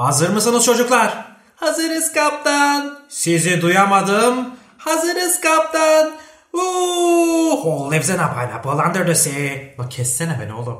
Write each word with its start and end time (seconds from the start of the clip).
Hazır 0.00 0.28
mısınız 0.28 0.64
çocuklar? 0.64 1.24
Hazırız 1.56 2.12
kaptan. 2.12 2.98
Sizi 3.08 3.62
duyamadım. 3.62 4.50
Hazırız 4.78 5.40
kaptan. 5.40 6.10
Ooh, 6.52 7.52
who 7.52 7.92
lives 7.92 8.08
in 8.08 8.18
a 8.18 8.34
pineapple 8.34 8.70
under 8.70 9.06
the 9.06 9.14
sea? 9.14 9.50
Bak 9.78 9.90
kessene 9.90 10.38
beni 10.42 10.52
oğlum. 10.52 10.76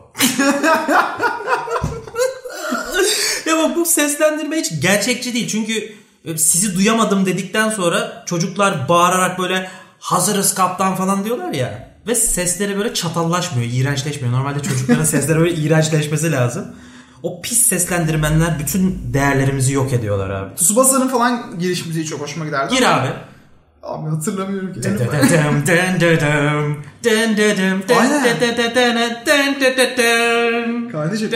ya 3.47 3.59
bak 3.59 3.77
bu 3.77 3.85
seslendirme 3.85 4.57
hiç 4.57 4.81
gerçekçi 4.83 5.35
değil. 5.35 5.49
Çünkü 5.49 5.95
e, 6.25 6.39
sizi 6.39 6.77
duyamadım 6.77 7.27
dedikten 7.27 7.71
sonra 7.71 8.25
çocuklar 8.27 8.89
bağırarak 8.89 9.39
böyle 9.39 9.71
hazırız 9.99 10.55
kaptan 10.55 10.97
falan 10.97 11.25
diyorlar 11.25 11.53
ya. 11.53 11.91
Ve 12.07 12.15
sesleri 12.15 12.79
böyle 12.79 12.95
çatallaşmıyor, 12.95 13.73
iğrençleşmiyor. 13.73 14.35
Normalde 14.35 14.63
çocukların 14.63 15.05
sesleri 15.15 15.39
böyle 15.39 15.55
iğrençleşmesi 15.55 16.33
lazım. 16.33 16.77
O 17.23 17.43
pis 17.43 17.59
seslendirmenler 17.59 18.59
bütün 18.59 19.01
değerlerimizi 19.13 19.73
yok 19.73 19.93
ediyorlar 19.93 20.31
abi. 20.31 20.55
Tsubasa'nın 20.55 21.09
falan 21.09 21.43
giriş 21.59 21.87
müziği 21.87 22.07
çok 22.07 22.21
hoşuma 22.21 22.45
giderdi. 22.45 22.75
Gir 22.75 22.83
abi. 22.83 23.09
Abi 23.83 24.11
hatırlamıyorum 24.11 24.73
ki. 24.73 24.81
Aynen. 27.99 28.25
Kardeşim 30.93 31.31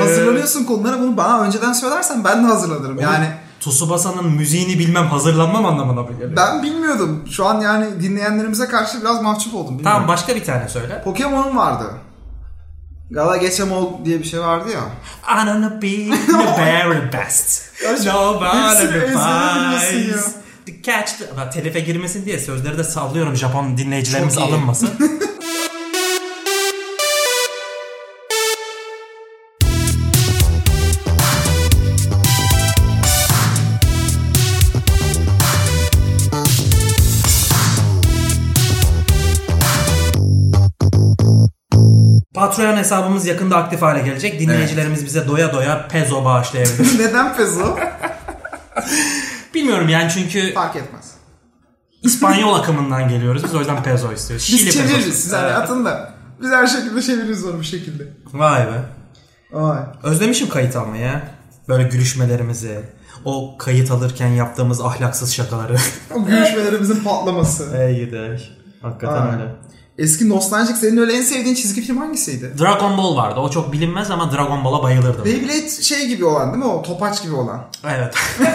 hazırlanıyorsun 0.00 0.64
konulara 0.64 1.00
bunu 1.00 1.16
bana 1.16 1.40
önceden 1.40 1.72
söylersen 1.72 2.24
ben 2.24 2.44
de 2.44 2.46
hazırlanırım. 2.46 3.00
Yani 3.00 3.26
Tsubasa'nın 3.60 4.30
müziğini 4.32 4.78
bilmem 4.78 5.06
hazırlanmam 5.06 5.66
anlamına 5.66 6.02
mı 6.02 6.12
geliyor? 6.12 6.36
ben 6.36 6.62
bilmiyordum. 6.62 7.24
Şu 7.30 7.46
an 7.46 7.60
yani 7.60 7.86
dinleyenlerimize 8.02 8.66
karşı 8.66 9.00
biraz 9.00 9.22
mahcup 9.22 9.54
oldum. 9.54 9.78
Bilmiyorum. 9.78 9.84
Tamam 9.92 10.08
başka 10.08 10.36
bir 10.36 10.44
tane 10.44 10.68
söyle. 10.68 11.02
Pokemon'un 11.04 11.56
vardı. 11.56 11.84
Gala 13.10 13.36
Geçemol 13.36 14.04
diye 14.04 14.18
bir 14.18 14.24
şey 14.24 14.40
vardı 14.40 14.70
ya. 14.70 14.80
I 15.22 15.46
wanna 15.46 15.82
be 15.82 15.88
the 16.26 16.62
very 16.62 17.12
best. 17.12 17.62
Nobody 18.06 18.56
ya. 20.10 20.16
To 20.66 20.72
catch 20.82 21.18
the... 21.18 21.36
Bak, 21.36 21.52
Telife 21.52 21.80
girmesin 21.80 22.26
diye 22.26 22.38
sözleri 22.38 22.78
de 22.78 22.84
sallıyorum 22.84 23.36
Japon 23.36 23.78
dinleyicilerimiz 23.78 24.38
alınmasın. 24.38 24.90
Patreon 42.34 42.76
hesabımız 42.76 43.26
yakında 43.26 43.56
aktif 43.56 43.82
hale 43.82 44.02
gelecek. 44.02 44.40
Dinleyicilerimiz 44.40 45.04
bize 45.06 45.28
doya 45.28 45.52
doya 45.52 45.88
pezo 45.88 46.24
bağışlayabilir. 46.24 46.98
Neden 46.98 47.36
Pezo? 47.36 47.76
Bilmiyorum 49.54 49.88
yani 49.88 50.10
çünkü 50.10 50.54
Fark 50.54 50.76
etmez. 50.76 51.14
İspanyol 52.02 52.54
akımından 52.54 53.08
geliyoruz. 53.08 53.44
Biz 53.44 53.54
o 53.54 53.58
yüzden 53.58 53.82
pezo 53.82 54.12
istiyoruz. 54.12 54.48
Biz 54.52 54.60
Şili 54.60 54.72
çeviririz 54.72 54.94
pezosu. 54.96 55.16
siz 55.22 55.32
hani 55.32 55.46
Evet. 55.46 55.56
atın 55.56 55.84
da. 55.84 56.14
Biz 56.42 56.50
her 56.50 56.66
şekilde 56.66 57.02
çeviririz 57.02 57.44
onu 57.44 57.60
bir 57.60 57.64
şekilde. 57.64 58.04
Vay 58.32 58.66
be. 58.66 58.82
Vay. 59.52 59.78
Özlemişim 60.02 60.48
kayıt 60.48 60.76
almayı. 60.76 61.10
Böyle 61.68 61.82
gülüşmelerimizi. 61.88 62.80
O 63.24 63.58
kayıt 63.58 63.90
alırken 63.90 64.28
yaptığımız 64.28 64.80
ahlaksız 64.80 65.32
şakaları. 65.32 65.76
O 66.14 66.24
görüşmelerimizin 66.26 67.04
patlaması. 67.04 67.76
Ey 67.76 68.04
gidi. 68.04 68.40
Hakikaten 68.82 69.22
Aynen. 69.22 69.40
öyle. 69.40 69.50
Eski 69.98 70.28
nostaljik 70.28 70.76
senin 70.76 70.96
öyle 70.96 71.12
en 71.12 71.22
sevdiğin 71.22 71.54
çizgi 71.54 71.82
film 71.82 71.96
hangisiydi? 71.96 72.52
Dragon 72.58 72.98
Ball 72.98 73.16
vardı. 73.16 73.40
O 73.40 73.50
çok 73.50 73.72
bilinmez 73.72 74.10
ama 74.10 74.32
Dragon 74.32 74.64
Ball'a 74.64 74.82
bayılırdım. 74.82 75.24
Beyblade 75.24 75.70
şey 75.82 76.06
gibi 76.08 76.24
olan 76.24 76.52
değil 76.52 76.64
mi 76.64 76.70
o? 76.70 76.82
Topaç 76.82 77.22
gibi 77.22 77.34
olan. 77.34 77.64
Evet. 77.84 78.14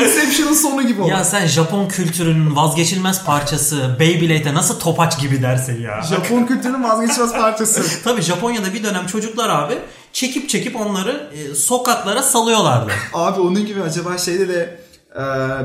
Inception'ın 0.00 0.54
sonu 0.54 0.86
gibi 0.86 1.00
olan. 1.02 1.10
ya 1.10 1.24
sen 1.24 1.46
Japon 1.46 1.88
kültürünün 1.88 2.56
vazgeçilmez 2.56 3.24
parçası 3.24 3.96
Beyblade'e 4.00 4.54
nasıl 4.54 4.80
topaç 4.80 5.20
gibi 5.20 5.42
dersin 5.42 5.82
ya. 5.82 6.02
Japon 6.02 6.46
kültürünün 6.46 6.82
vazgeçilmez 6.82 7.32
parçası. 7.32 7.82
Tabii 8.04 8.22
Japonya'da 8.22 8.74
bir 8.74 8.84
dönem 8.84 9.06
çocuklar 9.06 9.48
abi 9.48 9.78
çekip 10.12 10.48
çekip 10.48 10.76
onları 10.80 11.30
e, 11.34 11.54
sokaklara 11.54 12.22
salıyorlardı. 12.22 12.92
Abi 13.14 13.40
onun 13.40 13.66
gibi 13.66 13.82
acaba 13.82 14.18
şeyde 14.18 14.48
de 14.48 14.80
e, 15.14 15.20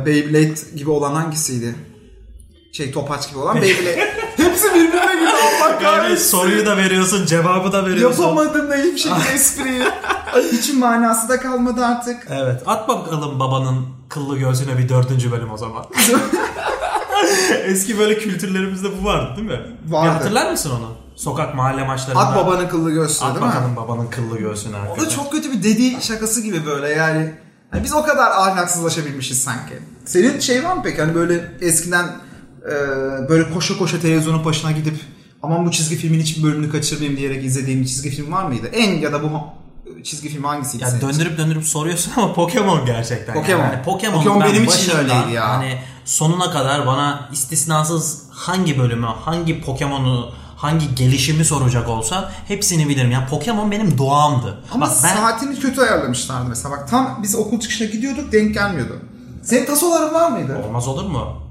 Beyblade 0.05 0.53
gibi 0.75 0.89
olan 0.89 1.13
hangisiydi? 1.15 1.75
Şey 2.73 2.91
topaç 2.91 3.29
gibi 3.29 3.39
olan 3.39 3.61
Beyblade. 3.61 4.13
Hepsi 4.37 4.69
birbirine 4.73 5.15
gibi 5.15 5.29
Allah 5.29 5.79
kahretsin. 5.79 6.25
soruyu 6.29 6.65
da 6.65 6.77
veriyorsun, 6.77 7.25
cevabı 7.25 7.71
da 7.71 7.85
veriyorsun. 7.85 8.23
Yapamadım 8.23 8.69
da 8.71 8.75
hiçbir 8.75 8.97
şekilde 8.97 9.29
espriyi. 9.33 9.83
Hiçbir 10.51 10.77
manası 10.77 11.29
da 11.29 11.39
kalmadı 11.39 11.85
artık. 11.85 12.27
Evet. 12.29 12.61
At 12.65 12.87
bakalım 12.87 13.39
babanın 13.39 13.85
kıllı 14.09 14.37
göğsüne 14.37 14.77
bir 14.77 14.89
dördüncü 14.89 15.31
bölüm 15.31 15.51
o 15.51 15.57
zaman. 15.57 15.85
Eski 17.63 17.99
böyle 17.99 18.17
kültürlerimizde 18.19 18.87
bu 19.01 19.05
vardı 19.05 19.33
değil 19.37 19.47
mi? 19.47 19.59
Vardı. 19.87 20.07
Ya 20.07 20.15
hatırlar 20.15 20.51
mısın 20.51 20.71
onu? 20.79 20.87
Sokak 21.15 21.55
mahalle 21.55 21.83
maçlarında. 21.85 22.19
At 22.21 22.35
babanın 22.35 22.67
kıllı 22.67 22.91
göğsü 22.91 23.25
At 23.25 23.35
değil 23.35 23.45
mi? 23.45 23.51
bakalım 23.51 23.75
babanın 23.75 24.07
kıllı 24.07 24.39
göğsüne. 24.39 24.77
O 24.97 25.01
da 25.01 25.09
çok 25.09 25.31
kötü 25.31 25.51
bir 25.51 25.63
dedi 25.63 26.03
şakası 26.03 26.41
gibi 26.41 26.65
böyle 26.65 26.89
yani. 26.89 27.33
Hani 27.71 27.83
biz 27.83 27.93
o 27.93 28.03
kadar 28.03 28.31
ahlaksızlaşabilmişiz 28.31 29.43
sanki. 29.43 29.73
Senin 30.05 30.39
şey 30.39 30.63
var 30.63 30.73
mı 30.73 30.81
peki 30.83 31.01
hani 31.01 31.15
böyle 31.15 31.51
eskiden 31.61 32.05
e, 32.65 32.73
böyle 33.29 33.53
koşa 33.53 33.77
koşa 33.77 33.99
televizyonun 33.99 34.45
başına 34.45 34.71
gidip 34.71 34.95
aman 35.43 35.65
bu 35.65 35.71
çizgi 35.71 35.95
filmin 35.95 36.19
hiçbir 36.19 36.43
bölümünü 36.43 36.71
kaçırmayayım 36.71 37.19
diyerek 37.19 37.45
izlediğin 37.45 37.81
bir 37.81 37.87
çizgi 37.87 38.09
film 38.09 38.31
var 38.31 38.43
mıydı? 38.43 38.67
En 38.73 38.99
ya 38.99 39.13
da 39.13 39.23
bu 39.23 39.29
çizgi 40.03 40.29
film 40.29 40.43
hangisiydi 40.43 40.83
Ya 40.83 40.89
senin 40.89 40.99
için? 40.99 41.09
döndürüp 41.19 41.37
döndürüp 41.37 41.63
soruyorsun 41.65 42.11
ama 42.15 42.33
Pokemon 42.33 42.85
gerçekten. 42.85 43.33
Pokemon. 43.33 43.63
Yani 43.63 43.81
Pokemon, 43.83 44.17
Pokemon 44.17 44.41
ben 44.41 44.49
benim 44.49 44.63
için 44.63 44.97
öyleydi 44.97 45.31
ya. 45.33 45.49
Hani 45.49 45.77
sonuna 46.05 46.51
kadar 46.51 46.87
bana 46.87 47.29
istisnasız 47.33 48.23
hangi 48.31 48.79
bölümü, 48.79 49.05
hangi 49.05 49.61
Pokemon'u, 49.61 50.29
hangi 50.55 50.95
gelişimi 50.95 51.45
soracak 51.45 51.89
olsa 51.89 52.31
hepsini 52.47 52.89
bilirim. 52.89 53.11
Yani 53.11 53.27
Pokemon 53.27 53.71
benim 53.71 53.97
doğamdı. 53.97 54.63
Ama 54.71 54.85
Bak 54.85 54.91
ben 55.03 55.15
saatini 55.15 55.59
kötü 55.59 55.81
ayarlamışlardı 55.81 56.49
mesela. 56.49 56.71
Bak 56.77 56.89
tam 56.89 57.19
biz 57.23 57.35
okul 57.35 57.59
çıkışına 57.59 57.87
gidiyorduk 57.87 58.31
denk 58.31 58.53
gelmiyordu. 58.53 58.99
Senin 59.43 59.65
tasoların 59.65 60.13
var 60.13 60.31
mıydı? 60.31 60.61
olmaz 60.67 60.87
olur 60.87 61.05
mu? 61.05 61.42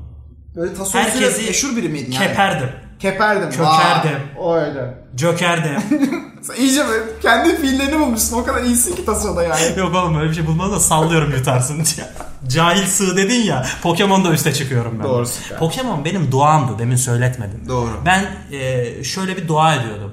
Böyle 0.57 0.75
taso 0.75 0.99
Herkesi 0.99 1.47
meşhur 1.47 1.77
biri 1.77 1.89
miydin 1.89 2.13
yani? 2.13 2.27
Keperdim. 2.27 2.69
Keperdim. 2.99 3.51
Kökerdim. 3.51 4.19
Aa, 4.41 4.57
öyle. 4.57 4.95
Joker'dim. 5.17 5.83
Sen 6.43 6.55
iyice 6.55 6.89
böyle 6.89 7.05
kendi 7.23 7.57
fiillerini 7.57 8.01
bulmuşsun. 8.01 8.39
O 8.39 8.45
kadar 8.45 8.63
iyisin 8.63 8.97
ki 8.97 9.05
tasoda 9.05 9.43
yani. 9.43 9.61
Yok 9.79 9.95
oğlum 9.95 10.19
öyle 10.19 10.31
bir 10.31 10.35
şey 10.35 10.47
bulmadım 10.47 10.73
da 10.73 10.81
sallıyorum 10.81 11.33
yutarsın 11.33 11.75
diye. 11.75 12.07
Cahil 12.49 12.87
sığ 12.87 13.17
dedin 13.17 13.43
ya. 13.43 13.67
Pokemon'da 13.83 14.33
üste 14.33 14.53
çıkıyorum 14.53 14.99
ben. 14.99 15.05
Doğru, 15.05 15.27
süper. 15.27 15.59
Pokemon 15.59 16.05
benim 16.05 16.33
duamdı. 16.33 16.79
Demin 16.79 16.97
söyletmedim. 16.97 17.69
Doğru. 17.69 17.91
Ben 18.07 18.27
e, 18.53 19.05
şöyle 19.05 19.37
bir 19.37 19.49
dua 19.49 19.75
ediyordum. 19.75 20.13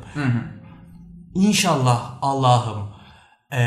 İnşallah 1.35 2.17
Allah'ım 2.21 2.89
e, 3.53 3.59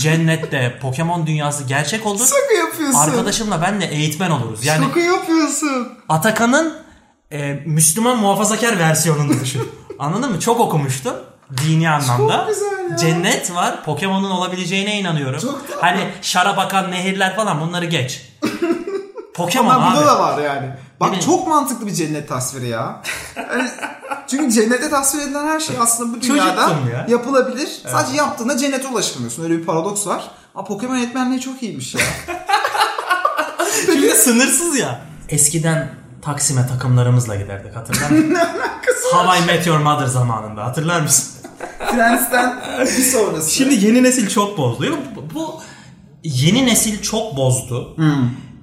cennette 0.00 0.78
Pokemon 0.82 1.26
dünyası 1.26 1.64
gerçek 1.64 2.06
olur. 2.06 2.26
Şaka 2.26 2.54
yapıyorsun. 2.66 2.98
Arkadaşımla 2.98 3.62
ben 3.62 3.80
de 3.80 3.84
eğitmen 3.86 4.30
oluruz. 4.30 4.64
Yani 4.66 4.84
Şaka 4.86 5.00
yapıyorsun. 5.00 5.88
Atakan'ın 6.08 6.76
e, 7.32 7.52
Müslüman 7.66 8.18
muhafazakar 8.18 8.78
versiyonunu 8.78 9.40
düşün. 9.40 9.68
Anladın 9.98 10.30
mı? 10.32 10.40
Çok 10.40 10.60
okumuştum. 10.60 11.14
Dini 11.64 11.90
anlamda. 11.90 12.44
güzel 12.48 12.90
ya. 12.90 12.96
Cennet 12.96 13.54
var. 13.54 13.84
Pokemon'un 13.84 14.30
olabileceğine 14.30 15.00
inanıyorum. 15.00 15.40
Çok 15.40 15.60
hani 15.80 16.00
şarap 16.22 16.58
akan 16.58 16.90
nehirler 16.90 17.36
falan 17.36 17.60
bunları 17.60 17.84
geç. 17.84 18.22
Pokemon 19.34 19.70
Ama 19.70 19.90
abi. 19.90 19.96
burada 19.96 20.06
da 20.14 20.18
var 20.20 20.42
yani. 20.42 20.70
Bak 21.00 21.12
Benim- 21.12 21.24
çok 21.24 21.48
mantıklı 21.48 21.86
bir 21.86 21.94
cennet 21.94 22.28
tasviri 22.28 22.68
ya. 22.68 23.02
Çünkü 24.28 24.52
cennette 24.54 24.90
tasvir 24.90 25.22
edilen 25.22 25.46
her 25.46 25.60
şey 25.60 25.76
aslında 25.80 26.16
bu 26.16 26.22
dünyada 26.22 26.70
ya. 26.92 27.06
yapılabilir. 27.08 27.68
Sadece 27.92 28.16
yaptığında 28.16 28.56
cennete 28.56 28.88
ulaşamıyorsun. 28.88 29.44
Öyle 29.44 29.58
bir 29.58 29.64
paradoks 29.66 30.06
var. 30.06 30.30
Ama 30.54 30.64
Pokemon 30.66 30.98
etmenliği 30.98 31.40
çok 31.40 31.62
iyiymiş 31.62 31.94
ya. 31.94 32.00
Çünkü 33.86 34.08
sınırsız 34.10 34.78
ya. 34.78 35.00
Eskiden 35.28 35.90
Taksim'e 36.22 36.66
takımlarımızla 36.66 37.36
giderdik 37.36 37.76
hatırlar 37.76 38.10
mısın? 38.10 38.36
How 39.12 39.38
I 39.38 39.46
Met 39.46 39.66
Your 39.66 39.78
Mother 39.78 40.06
zamanında 40.06 40.64
hatırlar 40.64 41.00
mısın? 41.00 41.34
Friends'ten 41.90 42.60
bir 42.80 42.86
sonrası. 42.86 43.54
Şimdi 43.54 43.86
yeni 43.86 44.02
nesil 44.02 44.28
çok 44.28 44.58
bozdu. 44.58 44.98
Bu, 45.16 45.34
bu 45.34 45.60
yeni 46.24 46.66
nesil 46.66 47.02
çok 47.02 47.36
bozdu. 47.36 47.96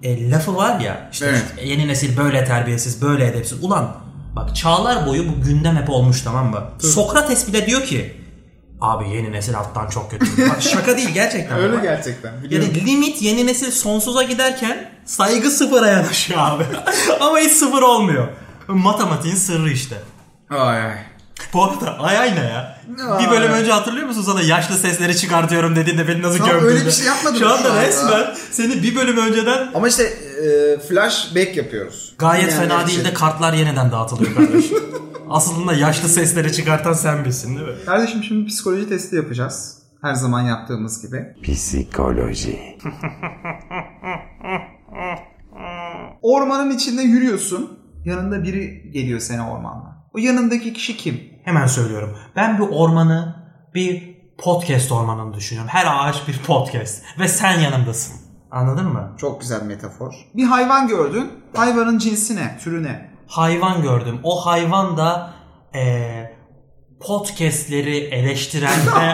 E, 0.04 0.32
lafı 0.32 0.56
var 0.56 0.80
ya 0.80 1.10
işte, 1.12 1.26
Evet. 1.26 1.44
işte 1.50 1.68
yeni 1.68 1.88
nesil 1.88 2.18
böyle 2.18 2.46
terbiyesiz, 2.46 3.02
böyle 3.02 3.28
edepsiz. 3.28 3.64
Ulan 3.64 3.96
bak 4.36 4.56
çağlar 4.56 5.08
boyu 5.08 5.28
bu 5.30 5.42
gündem 5.46 5.76
hep 5.76 5.90
olmuş 5.90 6.22
tamam 6.22 6.50
mı? 6.50 6.64
Sokrates 6.80 7.48
bile 7.48 7.66
diyor 7.66 7.84
ki 7.84 8.22
abi 8.82 9.10
yeni 9.10 9.32
nesil 9.32 9.58
alttan 9.58 9.88
çok 9.90 10.12
kötü. 10.12 10.50
Bak, 10.50 10.62
şaka 10.72 10.98
değil 10.98 11.10
gerçekten. 11.10 11.58
Öyle 11.60 11.74
Bak. 11.76 11.84
gerçekten. 11.84 12.44
Biliyorum. 12.44 12.70
Yani 12.76 12.86
limit 12.86 13.22
yeni 13.22 13.48
nesil 13.48 13.72
sonsuza 13.72 14.24
giderken 14.24 14.92
saygı 15.06 15.52
sıfıra 15.52 15.88
yanaşıyor 15.88 16.40
abi. 16.42 16.64
Ama 17.22 17.40
hiç 17.40 17.52
sıfır 17.52 17.82
olmuyor. 17.82 18.28
Matematiğin 18.68 19.36
sırrı 19.36 19.70
işte. 19.72 19.96
Ay 20.50 20.86
ay. 20.86 20.96
Bu 21.54 21.64
arada 21.64 22.00
ay 22.00 22.18
ay 22.18 22.36
ne 22.36 22.40
ya? 22.44 22.78
Ay. 23.12 23.26
Bir 23.26 23.32
bölüm 23.32 23.52
önce 23.52 23.72
hatırlıyor 23.72 24.08
musun 24.08 24.22
sana 24.22 24.42
yaşlı 24.42 24.78
sesleri 24.78 25.18
çıkartıyorum 25.18 25.76
dediğinde 25.76 26.08
beni 26.08 26.22
nasıl 26.22 26.38
Tamam, 26.38 26.52
gömdüğünde? 26.54 26.74
öyle 26.74 26.86
bir 26.86 26.92
şey 26.92 27.06
yapmadım 27.06 27.40
Şu 27.40 27.50
anda 27.50 27.64
şu 27.64 27.70
anda. 27.72 27.82
resmen 27.88 28.36
seni 28.52 28.84
bir 28.84 28.96
bölüm 28.96 29.18
önceden 29.18 29.72
Ama 29.74 29.88
işte 29.88 30.14
e, 30.44 30.80
flashback 30.80 31.58
yapıyoruz. 31.58 32.16
gayet 32.20 32.48
Bilmeyenler 32.48 32.70
fena 32.78 32.88
değil 32.88 33.00
için. 33.00 33.10
de 33.10 33.14
kartlar 33.14 33.54
yeniden 33.54 33.92
dağıtılıyor 33.92 34.36
kardeşim. 34.36 34.78
Aslında 35.30 35.74
yaşlı 35.74 36.10
sesleri 36.10 36.54
çıkartan 36.54 36.94
sen 36.94 37.26
bilsin 37.26 37.56
değil 37.56 37.68
mi? 37.68 37.76
Kardeşim 37.86 38.24
şimdi 38.24 38.48
psikoloji 38.48 38.90
testi 38.90 39.16
yapacağız. 39.16 39.78
Her 40.02 40.14
zaman 40.14 40.42
yaptığımız 40.42 41.02
gibi. 41.08 41.36
Psikoloji. 41.44 42.60
Ormanın 46.22 46.72
içinde 46.72 47.02
yürüyorsun. 47.02 47.80
Yanında 48.06 48.44
biri 48.44 48.92
geliyor 48.92 49.20
seni 49.20 49.42
ormanda. 49.42 49.96
O 50.14 50.18
yanındaki 50.18 50.74
kişi 50.74 50.98
kim? 50.98 51.22
Hemen 51.44 51.68
söylüyorum. 51.68 52.18
Ben 52.36 52.58
bir 52.58 52.64
ormanı 52.70 53.36
bir 53.76 54.16
podcast 54.38 54.92
ormanını 54.92 55.34
düşünüyorum. 55.34 55.70
Her 55.74 55.86
ağaç 55.90 56.28
bir 56.28 56.38
podcast. 56.38 57.04
Ve 57.20 57.28
sen 57.28 57.60
yanımdasın. 57.60 58.25
Anladın 58.56 58.88
mı? 58.88 59.12
Çok 59.18 59.42
güzel 59.42 59.62
metafor. 59.64 60.14
Bir 60.36 60.44
hayvan 60.44 60.88
gördün. 60.88 61.32
Hayvanın 61.56 61.98
cinsi 61.98 62.36
ne? 62.36 62.58
Türü 62.64 62.84
ne? 62.84 63.12
Hayvan 63.28 63.82
gördüm. 63.82 64.20
O 64.24 64.46
hayvan 64.46 64.98
da 64.98 65.34
eee, 65.74 66.38
podcastleri 67.08 67.98
eleştiren 67.98 68.80
ve 69.02 69.14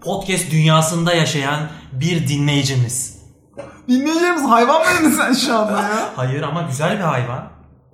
podcast 0.00 0.50
dünyasında 0.50 1.14
yaşayan 1.14 1.60
bir 1.92 2.28
dinleyicimiz. 2.28 3.18
Dinleyeceğimiz 3.88 4.44
hayvan 4.44 4.80
mı 4.80 4.86
dedin 5.00 5.10
sen 5.10 5.32
şu 5.32 5.56
anda 5.58 5.72
ya? 5.82 6.08
Hayır 6.16 6.42
ama 6.42 6.62
güzel 6.62 6.98
bir 6.98 7.02
hayvan. 7.04 7.44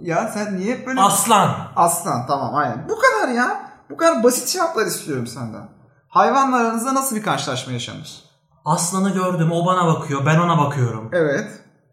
ya 0.01 0.31
sen 0.35 0.59
niye 0.59 0.75
hep 0.77 0.87
böyle... 0.87 1.01
Aslan. 1.01 1.55
Aslan 1.77 2.27
tamam 2.27 2.55
aynen. 2.55 2.89
Bu 2.89 2.95
kadar 2.99 3.33
ya. 3.35 3.71
Bu 3.91 3.97
kadar 3.97 4.23
basit 4.23 4.49
cevaplar 4.49 4.87
istiyorum 4.87 5.27
senden. 5.27 5.69
Hayvanla 6.09 6.57
aranızda 6.57 6.95
nasıl 6.95 7.17
bir 7.17 7.23
karşılaşma 7.23 7.73
yaşanır? 7.73 8.25
Aslanı 8.65 9.11
gördüm. 9.15 9.53
O 9.53 9.67
bana 9.67 9.87
bakıyor. 9.87 10.27
Ben 10.27 10.39
ona 10.39 10.59
bakıyorum. 10.59 11.11
Evet. 11.13 11.51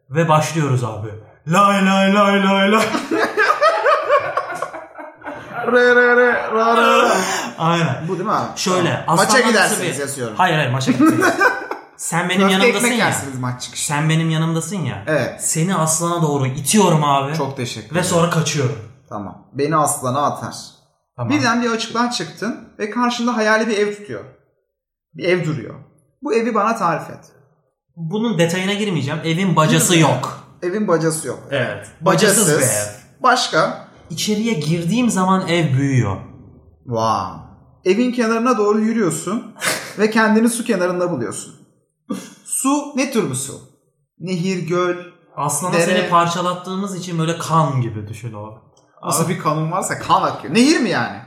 Ve 0.10 0.30
başlıyoruz 0.30 0.84
abi. 0.84 1.08
Lay 1.48 1.86
lay 1.86 2.14
lay 2.16 2.44
lay 2.44 2.72
lay. 2.72 2.86
Re 5.72 5.96
re 5.96 6.16
re 6.16 6.34
ra 6.54 6.78
ra 6.78 7.04
ra. 7.04 7.12
Aynen. 7.58 8.08
Bu 8.08 8.14
değil 8.14 8.26
mi 8.26 8.32
abi? 8.32 8.48
Şöyle. 8.56 9.04
Tamam. 9.06 9.26
Maça 9.26 9.40
gidersiniz 9.40 9.96
bir- 9.96 10.00
yazıyorum. 10.02 10.36
Hayır 10.38 10.56
hayır 10.56 10.72
maça 10.72 10.92
gitmeyiz. 10.92 11.26
Sen 11.98 12.30
benim 12.30 12.48
Köfte 12.50 12.54
yanımdasın 12.64 12.88
ya. 12.94 13.14
maç 13.40 13.62
çıkışı. 13.62 13.86
Sen 13.86 14.10
benim 14.10 14.30
yanımdasın 14.30 14.76
ya. 14.76 15.04
Evet. 15.08 15.44
Seni 15.44 15.76
aslana 15.76 16.22
doğru 16.22 16.46
itiyorum 16.48 17.04
abi. 17.04 17.34
Çok 17.36 17.58
teşekkür 17.58 17.96
Ve 17.96 18.00
ederim. 18.00 18.16
sonra 18.16 18.30
kaçıyorum. 18.30 18.78
Tamam. 19.10 19.48
Beni 19.54 19.76
aslana 19.76 20.22
atar. 20.26 20.54
Tamam. 21.16 21.30
Birden 21.34 21.62
bir 21.64 21.70
açıklığa 21.72 22.12
çıktın 22.12 22.70
ve 22.80 22.90
karşında 22.90 23.38
hayali 23.38 23.68
bir 23.68 23.78
ev 23.78 23.96
tutuyor. 23.96 24.24
Bir 25.14 25.24
ev 25.24 25.46
duruyor. 25.46 25.76
Bu 26.22 26.34
evi 26.34 26.54
bana 26.56 26.76
tarif 26.76 27.10
et. 27.10 27.32
Bunun 27.96 28.38
detayına 28.38 28.74
girmeyeceğim. 28.74 29.20
Evin 29.24 29.56
bacası 29.56 30.00
yok. 30.00 30.40
Evin 30.62 30.88
bacası 30.88 31.28
yok. 31.28 31.40
Evet. 31.52 31.88
Bacasız 32.02 32.48
bir 32.48 32.64
ev. 32.64 32.88
Başka? 33.24 33.88
İçeriye 34.10 34.54
girdiğim 34.54 35.10
zaman 35.10 35.48
ev 35.48 35.74
büyüyor. 35.74 36.18
Wow. 36.84 37.42
Evin 37.86 38.12
kenarına 38.12 38.58
doğru 38.58 38.80
yürüyorsun 38.80 39.56
ve 40.00 40.10
kendini 40.10 40.50
su 40.50 40.64
kenarında 40.64 41.12
buluyorsun. 41.12 41.56
Su 42.46 42.94
ne 42.96 43.12
tür 43.12 43.30
bir 43.30 43.36
su? 43.36 43.62
Nehir, 44.20 44.68
göl. 44.68 44.98
Aslında 45.36 45.74
Dere. 45.74 45.86
seni 45.86 46.10
parçalattığımız 46.10 46.96
için 46.96 47.20
böyle 47.20 47.38
kan 47.38 47.82
gibi 47.82 48.08
düşün 48.08 48.34
o. 48.34 48.62
Nasıl 49.04 49.30
bir 49.30 49.40
kanun 49.40 49.72
varsa 49.72 50.00
kan 50.00 50.22
akıyor. 50.24 50.54
Nehir 50.54 50.80
mi 50.80 50.90
yani? 50.90 51.18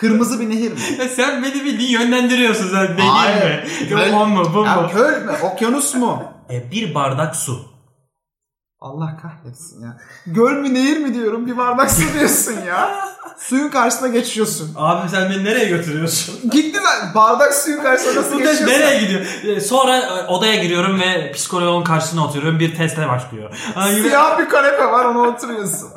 Kırmızı 0.00 0.40
bir 0.40 0.50
nehir 0.50 0.72
mi? 0.72 0.78
Ya 0.98 1.08
sen 1.16 1.42
beni 1.42 1.64
bildiğin 1.64 1.90
yönlendiriyorsun 1.90 2.68
sen. 2.70 2.96
Değil 2.98 3.08
Hayır. 3.08 3.62
mi? 3.62 3.68
Göl- 3.88 4.10
Yok 4.12 4.28
mu 4.28 4.50
bu 4.54 4.64
Ya 4.64 4.76
mu? 4.76 4.90
göl 4.94 5.22
mü? 5.24 5.32
Okyanus 5.42 5.94
mu? 5.94 6.22
E, 6.50 6.70
bir 6.70 6.94
bardak 6.94 7.36
su. 7.36 7.60
Allah 8.80 9.16
kahretsin 9.22 9.82
ya. 9.82 9.96
Göl 10.26 10.52
mü 10.52 10.74
nehir 10.74 10.96
mi 10.98 11.14
diyorum 11.14 11.46
bir 11.46 11.56
bardak 11.56 11.90
su 11.90 12.02
diyorsun 12.18 12.54
ya. 12.68 13.08
Suyun 13.38 13.68
karşısına 13.68 14.08
geçiyorsun. 14.08 14.72
Abi 14.76 15.08
sen 15.08 15.30
beni 15.30 15.44
nereye 15.44 15.64
götürüyorsun? 15.68 16.50
Gitti 16.50 16.78
lan. 16.78 17.14
Bardak 17.14 17.54
suyun 17.54 17.82
karşısına 17.82 18.20
nasıl 18.20 18.38
geçiyorsun? 18.38 18.66
nereye 18.66 19.00
gidiyor? 19.00 19.20
E, 19.56 19.60
Sonra 19.60 19.96
e, 19.98 20.26
odaya 20.26 20.54
giriyorum 20.62 21.00
ve 21.00 21.32
psikoloğun 21.32 21.84
karşısına 21.84 22.24
oturuyorum. 22.24 22.60
Bir 22.60 22.76
testle 22.76 23.08
başlıyor. 23.08 23.50
Siyah 24.02 24.38
bir 24.38 24.48
kanepe 24.48 24.84
var 24.84 25.04
ona 25.04 25.18
oturuyorsun. 25.18 25.88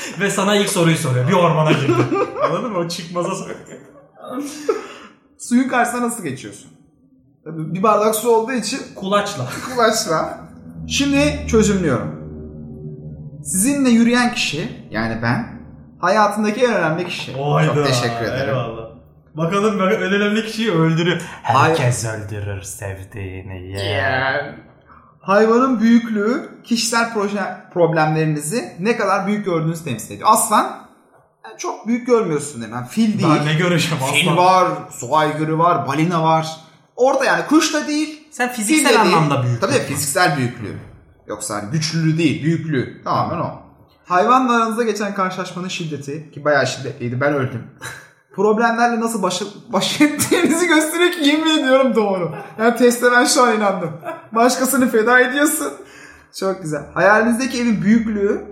ve 0.20 0.30
sana 0.30 0.56
ilk 0.56 0.68
soruyu 0.68 0.96
soruyor. 0.96 1.28
Bir 1.28 1.32
ormana 1.32 1.72
girdin. 1.72 1.94
Anladın 2.44 2.72
mı? 2.72 2.78
O 2.78 2.88
çıkmaza 2.88 3.34
soruyor. 3.34 3.58
Suyun 5.38 5.68
karşısına 5.68 6.02
nasıl 6.02 6.22
geçiyorsun? 6.22 6.70
Bir 7.46 7.82
bardak 7.82 8.14
su 8.14 8.30
olduğu 8.30 8.52
için 8.52 8.80
Kulaçla. 8.94 9.48
kulaçla. 9.74 10.38
Şimdi 10.88 11.46
çözümlüyorum. 11.48 12.24
Sizinle 13.44 13.90
yürüyen 13.90 14.34
kişi 14.34 14.86
yani 14.90 15.22
ben 15.22 15.46
hayatındaki 15.98 16.64
en 16.64 16.74
önemli 16.74 17.06
kişi. 17.06 17.32
Çok 17.34 17.86
teşekkür 17.86 18.24
ederim. 18.24 18.48
Eyvallah. 18.48 18.84
Bakalım 19.34 19.78
ben 19.78 19.86
en 19.86 20.12
önemli 20.12 20.46
kişiyi 20.46 20.70
öldürüyor. 20.72 21.22
Herkes 21.42 22.04
öldürür 22.04 22.62
sevdiğini. 22.62 23.70
Yeah. 23.70 23.86
Yeah. 23.86 24.54
Hayvanın 25.26 25.80
büyüklüğü 25.80 26.48
kişisel 26.64 27.12
proje 27.14 27.42
problemlerinizi 27.74 28.72
ne 28.80 28.96
kadar 28.96 29.26
büyük 29.26 29.44
gördüğünüzü 29.44 29.84
temsil 29.84 30.14
ediyor. 30.14 30.28
Aslan 30.32 30.64
yani 31.44 31.58
çok 31.58 31.86
büyük 31.86 32.06
görmüyorsun. 32.06 32.64
Yani 32.72 32.86
fil 32.86 33.18
değil. 33.18 33.22
Daha 33.22 33.44
ne 33.44 33.54
göreceğim 33.54 34.04
Fil 34.12 34.20
aslan. 34.30 34.36
var, 34.36 34.68
su 34.90 35.16
aygırı 35.16 35.58
var, 35.58 35.88
balina 35.88 36.22
var. 36.22 36.56
Orada 36.96 37.24
yani 37.24 37.46
kuş 37.46 37.74
da 37.74 37.86
değil. 37.88 38.28
Sen 38.30 38.48
fil 38.48 38.54
fiziksel 38.62 39.00
de 39.00 39.04
değil. 39.04 39.16
anlamda 39.16 39.42
büyük. 39.42 39.60
Tabii 39.60 39.72
fiziksel 39.72 40.36
büyüklüğü. 40.36 40.78
Yoksa 41.26 41.54
hani 41.54 41.70
güçlülüğü 41.70 42.18
değil, 42.18 42.42
büyüklüğü. 42.44 43.02
Tamamen 43.04 43.38
o. 43.40 43.50
Hayvanla 44.04 44.56
aranızda 44.56 44.82
geçen 44.82 45.14
karşılaşmanın 45.14 45.68
şiddeti 45.68 46.30
ki 46.30 46.44
bayağı 46.44 46.66
şiddetliydi 46.66 47.20
ben 47.20 47.34
öldüm. 47.34 47.62
Problemlerle 48.36 49.00
nasıl 49.00 49.22
baş, 49.22 49.42
baş 49.68 50.00
ettiğinizi 50.00 50.66
gösteriyor 50.66 51.12
ki 51.12 51.28
yemin 51.28 51.58
ediyorum 51.58 51.94
doğru. 51.94 52.34
Yani 52.58 52.76
teste 52.76 53.12
ben 53.12 53.24
şu 53.24 53.42
an 53.42 53.56
inandım. 53.56 53.90
Başkasını 54.34 54.88
feda 54.88 55.20
ediyorsun. 55.20 55.72
Çok 56.38 56.62
güzel. 56.62 56.82
Hayalinizdeki 56.94 57.62
evin 57.62 57.82
büyüklüğü 57.82 58.44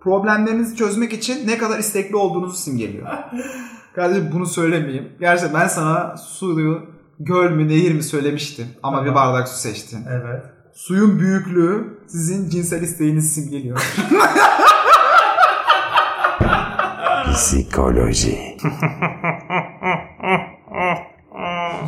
problemlerinizi 0.00 0.76
çözmek 0.76 1.12
için 1.12 1.48
ne 1.48 1.58
kadar 1.58 1.78
istekli 1.78 2.16
olduğunuzu 2.16 2.56
simgeliyor. 2.56 3.06
Kardeşim 3.94 4.30
bunu 4.32 4.46
söylemeyeyim. 4.46 5.12
Gerçekten 5.20 5.60
ben 5.60 5.68
sana 5.68 6.16
suyu 6.16 6.82
göl 7.20 7.50
mü 7.50 7.68
nehir 7.68 7.94
mi 7.94 8.02
söylemiştim. 8.02 8.66
Ama 8.82 9.04
bir 9.04 9.14
bardak 9.14 9.48
su 9.48 9.56
seçtin. 9.56 10.04
Evet. 10.10 10.42
Suyun 10.74 11.18
büyüklüğü 11.18 11.98
sizin 12.08 12.50
cinsel 12.50 12.82
isteğinizi 12.82 13.28
simgeliyor. 13.28 13.80
Psikoloji. 17.34 18.56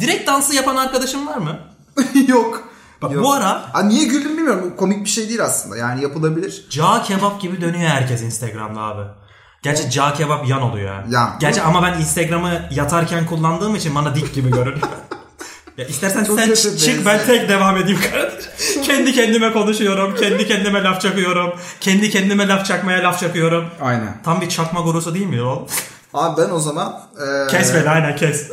Direkt 0.00 0.26
dansı 0.26 0.54
yapan 0.56 0.76
arkadaşın 0.76 1.26
var 1.26 1.36
mı? 1.38 1.58
Yok. 2.28 2.71
Bak 3.02 3.12
Yok. 3.12 3.24
bu 3.24 3.32
ara 3.32 3.70
Aa, 3.74 3.82
niye 3.82 4.04
güldüm 4.04 4.36
bilmiyorum. 4.36 4.74
Komik 4.76 5.04
bir 5.04 5.10
şey 5.10 5.28
değil 5.28 5.44
aslında. 5.44 5.76
Yani 5.76 6.02
yapılabilir. 6.02 6.66
Cağ 6.70 7.02
kebap 7.02 7.40
gibi 7.40 7.60
dönüyor 7.60 7.90
herkes 7.90 8.22
Instagram'da 8.22 8.80
abi. 8.80 9.02
Gerçi 9.62 9.90
cağ 9.90 10.14
kebap 10.14 10.48
yan 10.48 10.62
oluyor 10.62 10.94
ya. 10.94 11.04
Ya. 11.10 11.36
Gerçi 11.40 11.62
ama 11.62 11.82
ben 11.82 12.00
Instagram'ı 12.00 12.68
yatarken 12.70 13.26
kullandığım 13.26 13.74
için 13.76 13.94
bana 13.94 14.14
dik 14.14 14.34
gibi 14.34 14.50
görünüyor. 14.50 14.88
ya 15.76 15.84
istersen 15.86 16.24
Çok 16.24 16.38
sen 16.38 16.48
kötü 16.48 16.60
çık, 16.62 16.72
benziyor. 16.72 17.04
ben 17.04 17.26
tek 17.26 17.48
devam 17.48 17.76
edeyim 17.76 18.00
kardeşim. 18.12 18.82
kendi 18.82 19.12
kendime 19.12 19.52
konuşuyorum. 19.52 20.14
Kendi 20.14 20.48
kendime 20.48 20.82
laf 20.82 21.00
çakıyorum. 21.00 21.52
Kendi 21.80 22.10
kendime 22.10 22.48
laf 22.48 22.66
çakmaya 22.66 23.02
laf 23.02 23.20
çakıyorum. 23.20 23.64
Aynen. 23.80 24.16
Tam 24.24 24.40
bir 24.40 24.48
çakma 24.48 24.80
gurusu 24.80 25.14
değil 25.14 25.26
mi 25.26 25.42
oğlum? 25.42 25.66
Abi 26.14 26.42
ben 26.42 26.50
o 26.50 26.58
zaman 26.58 27.00
e, 27.16 27.50
Kes 27.50 27.74
beni 27.74 27.88
aynen 27.90 28.16
kes. 28.16 28.50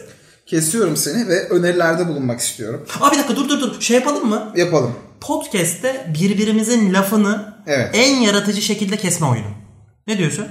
Kesiyorum 0.50 0.98
seni 0.98 1.28
ve 1.28 1.50
önerilerde 1.50 2.08
bulunmak 2.08 2.40
istiyorum. 2.40 2.86
Abi 3.02 3.14
bir 3.14 3.18
dakika 3.18 3.36
dur 3.36 3.50
dur 3.50 3.62
dur. 3.62 3.82
Şey 3.82 3.96
yapalım 3.98 4.30
mı? 4.30 4.54
Yapalım. 4.56 4.94
Podcast'te 5.22 6.14
birbirimizin 6.20 6.94
lafını 6.94 7.54
Evet. 7.68 7.90
en 7.94 8.16
yaratıcı 8.16 8.62
şekilde 8.62 8.98
kesme 8.98 9.28
oyunu. 9.28 9.48
Ne 10.08 10.18
diyorsun? 10.18 10.48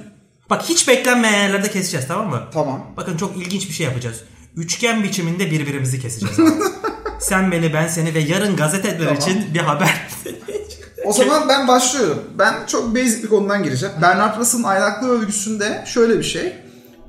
Bak 0.51 0.63
hiç 0.63 0.89
beklenmeyen 0.89 1.43
yerlerde 1.43 1.71
keseceğiz 1.71 2.07
tamam 2.09 2.29
mı? 2.31 2.43
Tamam. 2.53 2.87
Bakın 2.97 3.17
çok 3.17 3.37
ilginç 3.37 3.69
bir 3.69 3.75
şey 3.75 3.87
yapacağız. 3.87 4.21
Üçgen 4.57 5.03
biçiminde 5.03 5.51
birbirimizi 5.51 6.01
keseceğiz. 6.01 6.37
Sen 7.21 7.53
beni 7.53 7.75
ben 7.75 7.89
seni 7.89 8.15
ve 8.15 8.19
yarın 8.19 8.57
gazeteler 8.57 8.99
Tamam. 8.99 9.15
için 9.15 9.55
bir 9.55 9.59
haber. 9.61 10.09
O 11.05 11.13
zaman 11.13 11.49
ben 11.49 11.69
başlıyorum. 11.69 12.23
Ben 12.39 12.55
çok 12.67 12.97
basic 12.97 13.23
bir 13.23 13.29
konudan 13.29 13.63
gireceğim. 13.63 13.95
Bernard 14.03 14.39
Russell'ın 14.41 14.63
aylaklığı 14.65 15.09
övgüsünde 15.21 15.85
şöyle 15.87 16.19
bir 16.19 16.25
şey. 16.25 16.53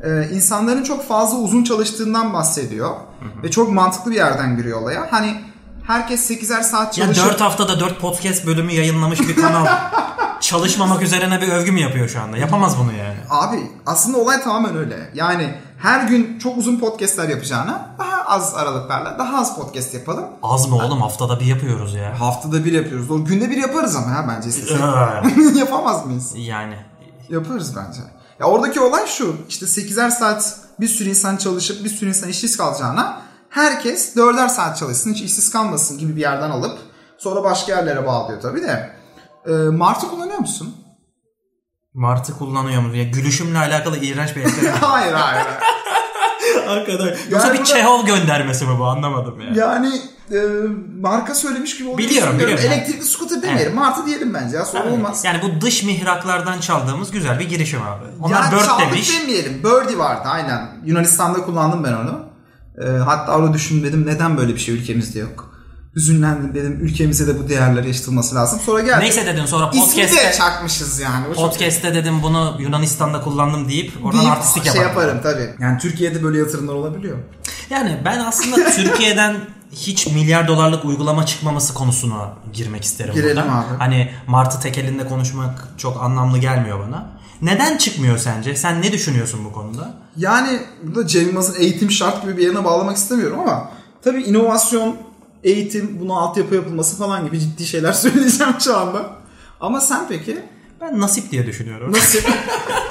Ee, 0.03 0.29
insanların 0.33 0.83
çok 0.83 1.07
fazla 1.07 1.37
uzun 1.37 1.63
çalıştığından 1.63 2.33
bahsediyor. 2.33 2.95
Ve 3.43 3.51
çok 3.51 3.71
mantıklı 3.71 4.11
bir 4.11 4.15
yerden 4.15 4.57
giriyor 4.57 4.81
olaya. 4.81 5.07
Hani 5.11 5.41
herkes 5.87 6.31
8'er 6.31 6.63
saat 6.63 6.97
ya 6.97 7.05
çalışır. 7.05 7.25
4 7.25 7.41
haftada 7.41 7.79
4 7.79 7.99
podcast 8.01 8.45
bölümü 8.45 8.71
yayınlamış 8.71 9.19
bir 9.19 9.35
kanal 9.35 9.65
çalışmamak 10.41 11.01
üzerine 11.01 11.41
bir 11.41 11.49
övgü 11.49 11.71
mü 11.71 11.79
yapıyor 11.79 12.09
şu 12.09 12.21
anda? 12.21 12.37
Yapamaz 12.37 12.77
bunu 12.79 12.93
yani. 12.93 13.17
Abi 13.29 13.71
aslında 13.85 14.17
olay 14.17 14.41
tamamen 14.43 14.77
öyle. 14.77 15.09
Yani 15.13 15.55
her 15.77 16.07
gün 16.07 16.39
çok 16.39 16.57
uzun 16.57 16.79
podcastler 16.79 17.29
yapacağına 17.29 17.95
daha 17.99 18.23
az 18.23 18.55
aralıklarla 18.55 19.19
daha 19.19 19.37
az 19.39 19.55
podcast 19.55 19.93
yapalım. 19.93 20.25
Az 20.43 20.69
mı 20.69 20.75
oğlum 20.75 21.01
haftada 21.01 21.39
bir 21.39 21.45
yapıyoruz 21.45 21.93
ya. 21.95 22.19
Haftada 22.19 22.65
bir 22.65 22.71
yapıyoruz. 22.73 23.11
O 23.11 23.25
günde 23.25 23.49
bir 23.49 23.57
yaparız 23.57 23.95
ama 23.95 24.15
ya 24.15 24.27
bence. 24.27 24.49
Yapamaz 25.59 26.05
mıyız? 26.05 26.33
yani 26.35 26.75
Yaparız 27.29 27.75
bence. 27.75 28.18
Ya 28.39 28.45
oradaki 28.45 28.79
olay 28.81 29.07
şu. 29.07 29.35
işte 29.49 29.65
8'er 29.65 30.11
saat 30.11 30.55
bir 30.79 30.87
sürü 30.87 31.09
insan 31.09 31.37
çalışıp 31.37 31.83
bir 31.83 31.89
sürü 31.89 32.09
insan 32.09 32.29
işsiz 32.29 32.57
kalacağına 32.57 33.21
herkes 33.49 34.15
4'er 34.15 34.49
saat 34.49 34.77
çalışsın 34.77 35.13
hiç 35.13 35.21
işsiz 35.21 35.51
kalmasın 35.51 35.97
gibi 35.97 36.15
bir 36.15 36.21
yerden 36.21 36.49
alıp 36.49 36.79
sonra 37.17 37.43
başka 37.43 37.71
yerlere 37.75 38.07
bağlıyor 38.07 38.41
tabii 38.41 38.61
de. 38.61 38.89
Ee, 39.47 39.51
Martı 39.51 40.07
kullanıyor 40.07 40.37
musun? 40.39 40.75
Martı 41.93 42.37
kullanıyor 42.37 42.81
mu? 42.81 42.95
Ya 42.95 43.03
gülüşümle 43.03 43.57
alakalı 43.57 43.97
iğrenç 43.97 44.35
bir 44.35 44.41
espri. 44.41 44.69
hayır 44.81 45.13
hayır. 45.13 45.47
Hakikaten. 46.65 47.05
Yoksa 47.29 47.47
Yani 47.47 47.53
bir 47.53 47.57
burada- 47.59 47.63
Çehov 47.73 48.05
göndermesi 48.05 48.65
mi 48.65 48.79
bu 48.79 48.85
anlamadım 48.85 49.39
ya. 49.41 49.47
Yani 49.55 50.01
e, 50.31 50.37
marka 51.01 51.35
söylemiş 51.35 51.77
gibi 51.77 51.87
olduğunu 51.87 51.97
Biliyorum, 51.97 52.35
biliyorum. 52.35 52.57
Elektrikli 52.65 53.03
scooter 53.03 53.41
demeyelim. 53.41 53.75
Martı 53.75 54.05
diyelim 54.05 54.33
bence 54.33 54.57
ya 54.57 54.65
sorun 54.65 54.91
olmaz. 54.91 55.21
Yani 55.25 55.39
bu 55.43 55.61
dış 55.61 55.83
mihraklardan 55.83 56.59
çaldığımız 56.59 57.11
güzel 57.11 57.39
bir 57.39 57.49
girişim 57.49 57.81
abi. 57.81 58.05
Onlar 58.21 58.41
yani 58.41 58.51
Bird 58.55 58.79
demiş. 58.91 59.21
demeyelim. 59.21 59.63
Birdie 59.63 59.97
vardı 59.97 60.21
aynen. 60.25 60.69
Yunanistan'da 60.85 61.41
kullandım 61.41 61.83
ben 61.83 61.93
onu. 61.93 62.29
Ee, 62.83 62.97
hatta 62.97 63.37
onu 63.37 63.53
düşündüm 63.53 63.83
dedim 63.83 64.05
neden 64.07 64.37
böyle 64.37 64.53
bir 64.53 64.59
şey 64.59 64.75
ülkemizde 64.75 65.19
yok. 65.19 65.49
Hüzünlendim 65.95 66.55
dedim 66.55 66.79
ülkemize 66.81 67.27
de 67.27 67.39
bu 67.39 67.49
değerler 67.49 67.83
yaşatılması 67.83 68.35
lazım. 68.35 68.59
Sonra 68.65 68.81
geldi. 68.81 68.99
Neyse 68.99 69.25
dedin 69.25 69.45
sonra 69.45 69.71
İsmi 69.73 70.01
de 70.03 70.05
podcast'te 70.07 70.37
çakmışız 70.37 70.99
yani. 70.99 71.27
O 71.27 71.35
çok- 71.35 71.51
podcast'te 71.51 71.95
dedim 71.95 72.23
bunu 72.23 72.55
Yunanistan'da 72.59 73.21
kullandım 73.21 73.69
deyip 73.69 73.91
oradan 74.05 74.21
deyip 74.21 74.33
artistik 74.33 74.63
şey 74.63 74.81
yaparım. 74.81 74.89
yaparım 74.89 75.19
tabii. 75.23 75.63
Yani 75.63 75.77
Türkiye'de 75.77 76.23
böyle 76.23 76.37
yatırımlar 76.39 76.73
olabiliyor. 76.73 77.17
Yani 77.69 77.97
ben 78.05 78.19
aslında 78.19 78.71
Türkiye'den 78.75 79.35
hiç 79.71 80.07
milyar 80.07 80.47
dolarlık 80.47 80.85
uygulama 80.85 81.25
çıkmaması 81.25 81.73
konusuna 81.73 82.33
girmek 82.53 82.83
isterim 82.83 83.13
Girelim 83.13 83.37
burada. 83.37 83.53
abi. 83.59 83.77
Hani 83.77 84.11
Martı 84.27 84.59
tekelinde 84.59 85.07
konuşmak 85.07 85.67
çok 85.77 86.03
anlamlı 86.03 86.37
gelmiyor 86.37 86.79
bana. 86.87 87.09
Neden 87.41 87.77
çıkmıyor 87.77 88.17
sence? 88.17 88.55
Sen 88.55 88.81
ne 88.81 88.91
düşünüyorsun 88.91 89.45
bu 89.45 89.53
konuda? 89.53 89.93
Yani 90.17 90.59
burada 90.83 91.07
Cem 91.07 91.25
Yılmaz'ın 91.27 91.61
eğitim 91.61 91.91
şart 91.91 92.21
gibi 92.21 92.37
bir 92.37 92.43
yerine 92.43 92.63
bağlamak 92.63 92.97
istemiyorum 92.97 93.39
ama 93.39 93.71
tabii 94.03 94.23
inovasyon, 94.23 94.95
eğitim, 95.43 95.99
buna 95.99 96.13
altyapı 96.13 96.55
yapılması 96.55 96.97
falan 96.97 97.25
gibi 97.25 97.39
ciddi 97.39 97.65
şeyler 97.65 97.93
söyleyeceğim 97.93 98.53
şu 98.59 98.77
anda. 98.77 99.09
Ama 99.61 99.81
sen 99.81 100.07
peki? 100.09 100.39
Ben 100.81 100.99
nasip 100.99 101.31
diye 101.31 101.45
düşünüyorum. 101.47 101.91
Nasıl? 101.93 102.19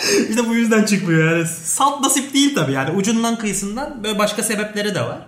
işte 0.30 0.48
bu 0.48 0.54
yüzden 0.54 0.84
çıkmıyor 0.84 1.32
yani. 1.32 1.46
Salt 1.64 2.00
nasip 2.00 2.34
değil 2.34 2.54
tabii 2.54 2.72
yani. 2.72 2.90
Ucundan 2.90 3.38
kıyısından 3.38 4.04
böyle 4.04 4.18
başka 4.18 4.42
sebepleri 4.42 4.94
de 4.94 5.00
var. 5.00 5.18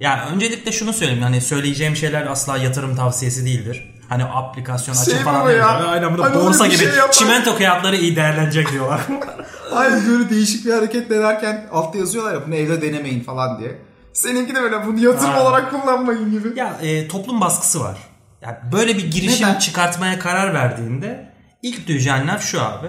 Ya 0.00 0.28
öncelikle 0.34 0.72
şunu 0.72 0.92
söyleyeyim. 0.92 1.22
Hani 1.22 1.40
söyleyeceğim 1.40 1.96
şeyler 1.96 2.26
asla 2.26 2.56
yatırım 2.58 2.96
tavsiyesi 2.96 3.44
değildir. 3.46 3.94
Hani 4.08 4.24
aplikasyon 4.24 4.94
açın 4.94 5.12
Şey 5.12 5.20
falan. 5.20 5.40
ya? 5.50 5.54
diyorlar. 5.56 5.92
Aynen 5.92 6.10
burada 6.10 6.24
Hani 6.24 6.34
borsa 6.34 6.66
gibi 6.66 6.76
şey 6.76 6.88
yapar. 6.88 7.12
çimento 7.12 7.58
kağıtları 7.58 7.96
iyi 7.96 8.16
değerlenecek 8.16 8.72
diyorlar. 8.72 9.00
Hayır 9.70 10.08
böyle 10.08 10.30
değişik 10.30 10.66
bir 10.66 10.72
hareket 10.72 11.10
denerken 11.10 11.66
altta 11.72 11.98
yazıyorlar 11.98 12.34
ya 12.34 12.46
bunu 12.46 12.54
evde 12.54 12.82
denemeyin 12.82 13.20
falan 13.24 13.58
diye. 13.60 13.78
Seninki 14.12 14.54
de 14.54 14.62
böyle 14.62 14.86
bunu 14.86 14.98
yatırım 15.04 15.30
Ha. 15.32 15.42
olarak 15.42 15.70
kullanmayın 15.70 16.30
gibi. 16.30 16.58
ya 16.58 16.76
e, 16.82 17.08
toplum 17.08 17.40
baskısı 17.40 17.80
var. 17.80 17.98
Yani 18.42 18.56
böyle 18.72 18.96
bir 18.98 19.10
girişim 19.10 19.48
Neden? 19.48 19.58
çıkartmaya 19.58 20.18
karar 20.18 20.54
verdiğinde 20.54 21.32
ilk 21.62 21.88
duyacağın 21.88 22.28
laf 22.28 22.42
şu 22.44 22.62
abi. 22.62 22.86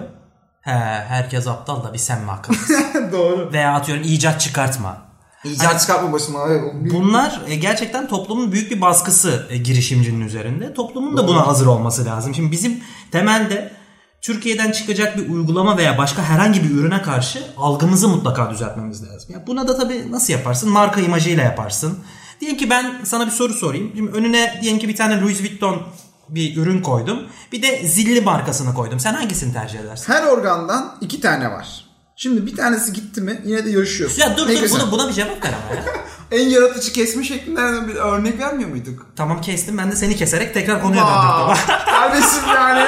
He 0.64 0.70
herkes 1.08 1.46
aptal 1.46 1.84
da 1.84 1.92
bir 1.92 1.98
sen 1.98 2.22
mi 2.22 2.30
akıllısın? 2.30 2.84
Doğru. 3.12 3.52
Veya 3.52 3.74
atıyorum 3.74 4.04
icat 4.06 4.40
çıkartma. 4.40 5.02
İcat 5.44 5.80
çıkartma 5.80 6.12
başıma. 6.12 6.48
Evet, 6.48 6.74
Bunlar 6.74 7.40
e, 7.48 7.54
gerçekten 7.56 8.08
toplumun 8.08 8.52
büyük 8.52 8.70
bir 8.70 8.80
baskısı 8.80 9.46
e, 9.50 9.56
girişimcinin 9.56 10.20
üzerinde. 10.20 10.74
Toplumun 10.74 11.16
da 11.16 11.28
buna 11.28 11.46
hazır 11.46 11.66
olması 11.66 12.04
lazım. 12.04 12.34
Şimdi 12.34 12.52
bizim 12.52 12.80
temelde 13.12 13.72
Türkiye'den 14.20 14.72
çıkacak 14.72 15.18
bir 15.18 15.28
uygulama 15.28 15.76
veya 15.76 15.98
başka 15.98 16.22
herhangi 16.22 16.64
bir 16.64 16.70
ürüne 16.70 17.02
karşı 17.02 17.42
algımızı 17.56 18.08
mutlaka 18.08 18.50
düzeltmemiz 18.50 19.02
lazım. 19.02 19.34
Ya 19.34 19.46
buna 19.46 19.68
da 19.68 19.76
tabii 19.76 20.12
nasıl 20.12 20.32
yaparsın? 20.32 20.70
Marka 20.70 21.00
imajıyla 21.00 21.42
yaparsın. 21.44 21.98
Diyelim 22.40 22.58
ki 22.58 22.70
ben 22.70 23.00
sana 23.04 23.26
bir 23.26 23.30
soru 23.30 23.52
sorayım. 23.52 23.92
Şimdi 23.96 24.10
önüne 24.10 24.58
diyelim 24.62 24.80
ki 24.80 24.88
bir 24.88 24.96
tane 24.96 25.20
Louis 25.20 25.40
Vuitton 25.40 25.82
bir 26.28 26.56
ürün 26.56 26.82
koydum. 26.82 27.18
Bir 27.52 27.62
de 27.62 27.86
zilli 27.86 28.20
markasını 28.20 28.74
koydum. 28.74 29.00
Sen 29.00 29.14
hangisini 29.14 29.52
tercih 29.52 29.78
edersin? 29.78 30.12
Her 30.12 30.22
organdan 30.26 30.96
iki 31.00 31.20
tane 31.20 31.50
var. 31.50 31.84
Şimdi 32.16 32.46
bir 32.46 32.56
tanesi 32.56 32.92
gitti 32.92 33.20
mi 33.20 33.42
yine 33.44 33.64
de 33.64 33.70
yarışıyorsun. 33.70 34.20
Ya 34.22 34.36
dur 34.36 34.48
Ne 34.48 34.56
dur 34.56 34.60
güzel. 34.62 34.80
buna, 34.80 34.90
buna 34.92 35.08
bir 35.08 35.12
cevap 35.12 35.44
ver 35.44 35.52
ama 35.66 35.74
ya. 35.76 35.84
En 36.30 36.48
yaratıcı 36.48 36.92
kesme 36.92 37.24
şeklinden 37.24 37.88
bir 37.88 37.94
örnek 37.94 38.38
vermiyor 38.40 38.70
muyduk? 38.70 39.06
tamam 39.16 39.40
kestim 39.40 39.78
ben 39.78 39.92
de 39.92 39.96
seni 39.96 40.16
keserek 40.16 40.54
tekrar 40.54 40.82
konuya 40.82 41.04
döndürdüm. 41.06 41.64
Kardeşim 41.86 42.42
yani 42.54 42.86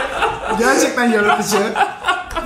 gerçekten 0.59 1.05
yaratıcı. 1.13 1.73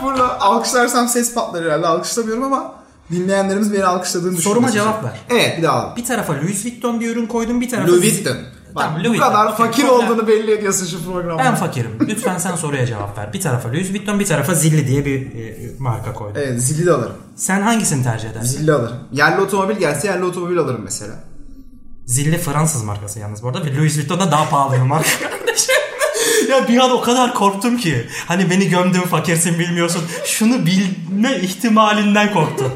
Burada 0.02 0.40
alkışlarsam 0.40 1.08
ses 1.08 1.34
patlar 1.34 1.64
herhalde. 1.64 1.86
Alkışlamıyorum 1.86 2.42
ama 2.42 2.74
dinleyenlerimiz 3.10 3.72
beni 3.72 3.84
alkışladığını 3.84 4.36
düşünüyor. 4.36 4.54
Soruma 4.54 4.70
cevap 4.72 5.04
ver. 5.04 5.12
Evet 5.30 5.58
bir 5.58 5.62
daha 5.62 5.76
alalım. 5.80 5.96
Bir 5.96 6.04
tarafa 6.04 6.32
Louis 6.32 6.64
Vuitton 6.64 7.00
bir 7.00 7.10
ürün 7.10 7.26
koydum 7.26 7.60
bir 7.60 7.68
tarafa 7.68 7.88
Louis 7.92 8.02
Vuitton. 8.16 8.36
Bak, 8.74 8.84
Tamam, 8.84 9.00
bu 9.00 9.04
Louis 9.08 9.20
kadar 9.20 9.46
Vuitton. 9.46 9.64
fakir 9.66 9.84
Okey, 9.84 9.94
olduğunu 9.94 10.26
belli 10.28 10.50
ediyorsun 10.52 10.86
şu 10.86 11.04
programda. 11.12 11.42
Ben 11.44 11.54
fakirim. 11.54 11.90
Lütfen 12.00 12.38
sen 12.38 12.56
soruya 12.56 12.86
cevap 12.86 13.18
ver. 13.18 13.32
Bir 13.32 13.40
tarafa 13.40 13.68
Louis 13.68 13.90
Vuitton 13.90 14.20
bir 14.20 14.26
tarafa 14.26 14.54
Zilli 14.54 14.86
diye 14.86 15.04
bir 15.04 15.20
e, 15.20 15.56
marka 15.78 16.12
koydum. 16.12 16.42
Evet 16.44 16.62
zilli 16.62 16.86
de 16.86 16.92
alırım. 16.92 17.16
Sen 17.36 17.62
hangisini 17.62 18.04
tercih 18.04 18.30
edersin? 18.30 18.58
Zilli 18.58 18.72
alırım. 18.72 18.96
Yerli 19.12 19.40
otomobil 19.40 19.76
gelse 19.76 20.06
yerli 20.08 20.24
otomobil 20.24 20.58
alırım 20.58 20.80
mesela. 20.84 21.14
Zilli 22.06 22.38
Fransız 22.38 22.84
markası 22.84 23.18
yalnız 23.18 23.42
bu 23.42 23.48
arada 23.48 23.64
ve 23.64 23.76
Louis 23.76 23.98
Vuitton 23.98 24.20
da 24.20 24.30
daha 24.30 24.48
pahalı 24.48 24.76
bir 24.76 24.82
marka 24.82 25.10
kardeşim. 25.30 25.74
ya 26.50 26.68
bir 26.68 26.78
an 26.78 26.90
o 26.90 27.00
kadar 27.00 27.34
korktum 27.34 27.76
ki. 27.76 28.06
Hani 28.26 28.50
beni 28.50 28.68
gömdün 28.68 29.00
fakirsin 29.00 29.58
bilmiyorsun. 29.58 30.02
Şunu 30.24 30.66
bilme 30.66 31.36
ihtimalinden 31.42 32.32
korktum. 32.32 32.72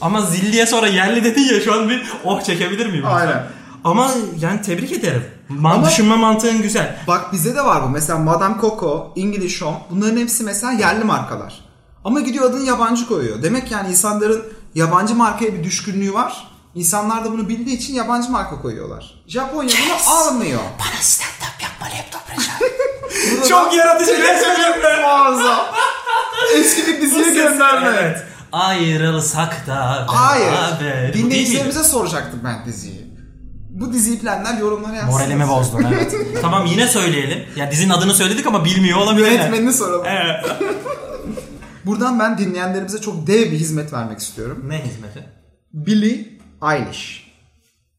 Ama 0.00 0.22
zilliye 0.22 0.66
sonra 0.66 0.86
yerli 0.86 1.24
dedin 1.24 1.54
ya 1.54 1.60
şu 1.60 1.74
an 1.74 1.88
bir 1.88 2.02
oh 2.24 2.42
çekebilir 2.42 2.86
miyim? 2.86 3.04
Aynen. 3.06 3.42
Ama 3.90 4.10
yani 4.40 4.62
tebrik 4.62 4.92
ederim. 4.92 5.24
Man 5.48 5.74
Ama- 5.74 5.88
düşünme 5.88 6.16
mantığın 6.16 6.62
güzel. 6.62 6.98
Bak 7.06 7.32
bize 7.32 7.56
de 7.56 7.64
var 7.64 7.82
bu. 7.82 7.88
Mesela 7.88 8.18
Madame 8.18 8.54
Coco, 8.60 9.12
English 9.16 9.62
Home 9.62 9.78
bunların 9.90 10.16
hepsi 10.16 10.44
mesela 10.44 10.72
yerli 10.72 11.04
markalar. 11.04 11.60
Ama 12.04 12.20
gidiyor 12.20 12.44
adını 12.50 12.64
yabancı 12.64 13.06
koyuyor. 13.08 13.42
Demek 13.42 13.70
yani 13.70 13.90
insanların 13.90 14.44
yabancı 14.74 15.14
markaya 15.14 15.54
bir 15.54 15.64
düşkünlüğü 15.64 16.14
var. 16.14 16.48
İnsanlar 16.74 17.24
da 17.24 17.32
bunu 17.32 17.48
bildiği 17.48 17.76
için 17.76 17.94
yabancı 17.94 18.30
marka 18.30 18.62
koyuyorlar. 18.62 19.22
Japonya 19.26 19.74
bunu 19.86 20.14
almıyor. 20.14 20.60
Bana 20.78 21.02
stand 21.02 21.54
up 21.54 21.62
yapma 21.62 21.86
laptop 21.86 22.28
Çok 23.48 23.74
yaratıcı 23.74 24.12
resmen. 24.12 25.00
Muazzam. 25.02 25.66
Eski 26.56 26.86
bir 26.86 27.00
diziye 27.00 27.30
gönderme. 27.34 27.88
Evet. 27.88 28.24
Ayrılsak 28.52 29.66
da 29.66 30.06
Hayır. 30.08 30.52
beraber. 30.52 31.14
Değil 31.14 31.24
Dinleyicilerimize 31.24 31.84
soracaktım 31.84 32.40
ben 32.44 32.66
diziyi. 32.66 32.97
Bu 33.80 33.92
diziyi 33.92 34.20
bilenler 34.20 34.58
yorumlara 34.58 34.96
yazsın. 34.96 35.10
Moralimi 35.12 35.48
bozdun 35.48 35.86
evet. 35.94 36.14
tamam 36.42 36.66
yine 36.66 36.86
söyleyelim. 36.86 37.44
Ya 37.56 37.70
dizinin 37.70 37.90
adını 37.90 38.14
söyledik 38.14 38.46
ama 38.46 38.64
bilmiyor 38.64 38.98
olabilirler. 38.98 39.32
Yönetmenini 39.32 39.72
soralım. 39.72 40.06
Evet. 40.06 40.44
Buradan 41.86 42.18
ben 42.18 42.38
dinleyenlerimize 42.38 43.00
çok 43.00 43.26
dev 43.26 43.52
bir 43.52 43.58
hizmet 43.58 43.92
vermek 43.92 44.18
istiyorum. 44.18 44.64
Ne 44.68 44.84
hizmeti? 44.84 45.26
Billie 45.72 46.38
Eilish, 46.62 47.32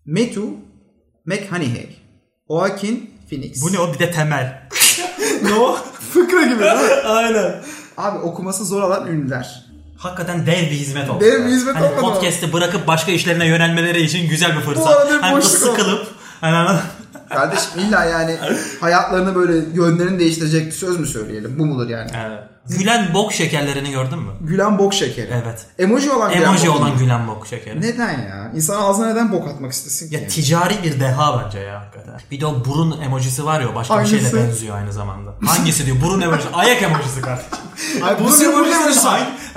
Metu 0.05 0.47
McConaughey, 1.25 1.97
Joaquin 2.49 3.11
Phoenix. 3.29 3.61
Bu 3.61 3.73
ne 3.73 3.79
o 3.79 3.93
bir 3.93 3.99
de 3.99 4.11
temel. 4.11 4.69
ne 5.43 5.53
o? 5.53 5.77
Fıkra 6.13 6.41
gibi 6.41 6.59
değil 6.59 6.73
mi? 6.73 7.07
Aynen. 7.07 7.55
Abi 7.97 8.17
okuması 8.17 8.65
zor 8.65 8.83
olan 8.83 9.07
ünlüler. 9.07 9.68
Hakikaten 9.99 10.45
dev 10.45 10.61
bir 10.61 10.75
hizmet 10.75 11.09
oldu. 11.09 11.21
Dev 11.21 11.45
bir 11.45 11.49
hizmet 11.51 11.75
hani 11.75 11.85
olmadı 11.85 12.01
mı? 12.01 12.13
Podcast'i 12.13 12.53
bırakıp 12.53 12.87
başka 12.87 13.11
işlerine 13.11 13.45
yönelmeleri 13.45 14.01
için 14.01 14.29
güzel 14.29 14.55
bir 14.55 14.61
fırsat. 14.61 14.87
arada 14.87 15.17
bir 15.17 15.19
hani 15.19 15.37
boşluk 15.37 15.51
sıkılıp 15.51 16.07
hani 16.41 16.79
Kardeşim 17.29 17.71
illa 17.79 18.03
yani 18.05 18.37
hayatlarını 18.81 19.35
böyle 19.35 19.53
yönlerini 19.73 20.19
değiştirecek 20.19 20.65
bir 20.67 20.71
söz 20.71 20.99
mü 20.99 21.07
söyleyelim? 21.07 21.55
Bu 21.59 21.65
mudur 21.65 21.89
yani? 21.89 22.11
Evet. 22.27 22.39
Gülen 22.77 23.13
bok 23.13 23.33
şekerlerini 23.33 23.91
gördün 23.91 24.19
mü? 24.19 24.31
Gülen 24.41 24.77
bok 24.77 24.93
şekeri. 24.93 25.31
Evet. 25.43 25.65
Emoji 25.79 26.11
olan 26.11 26.33
gülen 26.33 26.43
Emoji 26.43 26.67
bok 26.67 26.75
olan 26.75 26.89
mu? 26.91 26.99
gülen 26.99 27.27
bok 27.27 27.47
şekeri. 27.47 27.81
Neden 27.81 28.11
ya? 28.11 28.51
İnsan 28.55 28.81
ağzına 28.81 29.07
neden 29.07 29.31
bok 29.31 29.47
atmak 29.47 29.71
istesin 29.71 30.09
ki? 30.09 30.15
Ya 30.15 30.27
ticari 30.27 30.73
bir 30.83 30.99
deha 30.99 31.43
bence 31.45 31.59
ya 31.59 31.79
hakikaten. 31.81 32.21
Bir 32.31 32.41
de 32.41 32.45
o 32.45 32.65
burun 32.65 33.01
emojisi 33.01 33.45
var 33.45 33.61
ya 33.61 33.75
başka 33.75 33.93
bir 33.93 33.99
Hangisi? 33.99 34.31
şeyle 34.31 34.47
benziyor 34.47 34.75
aynı 34.77 34.93
zamanda. 34.93 35.33
Hangisi 35.45 35.85
diyor? 35.85 35.97
Burun 36.01 36.21
emojisi. 36.21 36.49
Ayak 36.53 36.81
emojisi 36.83 37.21
kardeşim. 37.21 37.49
Ay, 38.03 38.15
Bu 38.19 38.23
burun 38.23 38.41
emojisi 38.41 38.75
emojisi 38.75 39.07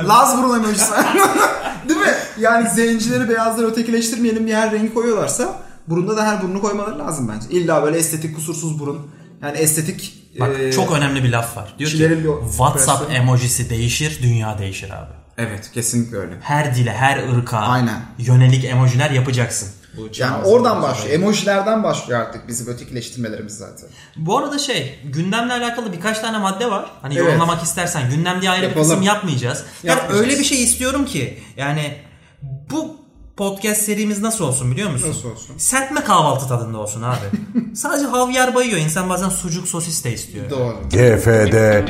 Laz 0.08 0.38
burun 0.42 0.56
emojisi. 0.58 0.92
Değil 1.88 2.00
mi? 2.00 2.14
Yani 2.38 2.70
zencileri 2.70 3.28
beyazları 3.28 3.66
ötekileştirmeyelim 3.66 4.46
diye 4.46 4.56
her 4.56 4.72
rengi 4.72 4.94
koyuyorlarsa 4.94 5.54
burunda 5.88 6.16
da 6.16 6.26
her 6.26 6.42
burnu 6.42 6.60
koymaları 6.60 6.98
lazım 6.98 7.28
bence. 7.34 7.46
İlla 7.50 7.82
böyle 7.82 7.98
estetik 7.98 8.36
kusursuz 8.36 8.78
burun. 8.80 9.10
Yani 9.42 9.58
estetik 9.58 10.18
Bak 10.40 10.60
e, 10.60 10.72
çok 10.72 10.92
önemli 10.92 11.24
bir 11.24 11.28
laf 11.32 11.56
var. 11.56 11.74
Diyor 11.78 11.90
ki 11.90 12.26
WhatsApp 12.48 13.02
operasyon- 13.10 13.14
emojisi 13.14 13.70
değişir, 13.70 14.18
dünya 14.22 14.58
değişir 14.58 14.90
abi. 14.90 15.12
Evet 15.38 15.70
kesinlikle 15.74 16.16
öyle. 16.16 16.34
Her 16.40 16.74
dile, 16.76 16.92
her 16.92 17.28
ırka 17.28 17.58
Aynen. 17.58 18.00
yönelik 18.18 18.64
emojiler 18.64 19.10
yapacaksın. 19.10 19.68
Bu 19.96 20.08
Yani 20.18 20.44
oradan 20.44 20.82
başlıyor. 20.82 21.06
öyle. 21.06 21.14
Emojilerden 21.24 21.82
başlıyor 21.82 22.20
artık 22.20 22.48
bizim 22.48 22.66
ötekileştirmelerimiz 22.66 23.52
zaten. 23.56 23.88
Bu 24.16 24.38
arada 24.38 24.58
şey, 24.58 24.98
gündemle 25.04 25.52
alakalı 25.52 25.92
birkaç 25.92 26.18
tane 26.20 26.38
madde 26.38 26.70
var. 26.70 26.90
Hani 27.02 27.14
Evet. 27.14 27.26
yorumlamak 27.26 27.62
istersen 27.62 28.10
gündem 28.10 28.40
diye 28.40 28.50
ayrı 28.50 28.64
Yapalım. 28.64 28.84
bir 28.84 28.88
kısım 28.90 29.02
yapmayacağız. 29.02 29.64
Yani 29.82 29.98
Yapmayacağız. 29.98 30.20
öyle 30.30 30.38
bir 30.38 30.44
şey 30.44 30.62
istiyorum 30.62 31.06
ki 31.06 31.42
yani 31.56 31.94
bu 32.42 32.96
podcast 33.36 33.82
serimiz 33.82 34.22
nasıl 34.22 34.44
olsun 34.44 34.70
biliyor 34.72 34.90
musun? 34.90 35.08
Nasıl 35.08 35.30
olsun? 35.30 35.58
Serpme 35.58 36.04
kahvaltı 36.04 36.48
tadında 36.48 36.78
olsun 36.78 37.02
abi. 37.02 37.16
Sadece 37.74 38.06
havyar 38.06 38.54
bayıyor. 38.54 38.78
İnsan 38.78 39.08
bazen 39.08 39.28
sucuk 39.28 39.68
sosis 39.68 40.04
de 40.04 40.12
istiyor. 40.12 40.50
Doğru. 40.50 40.76
GFD 40.90 41.88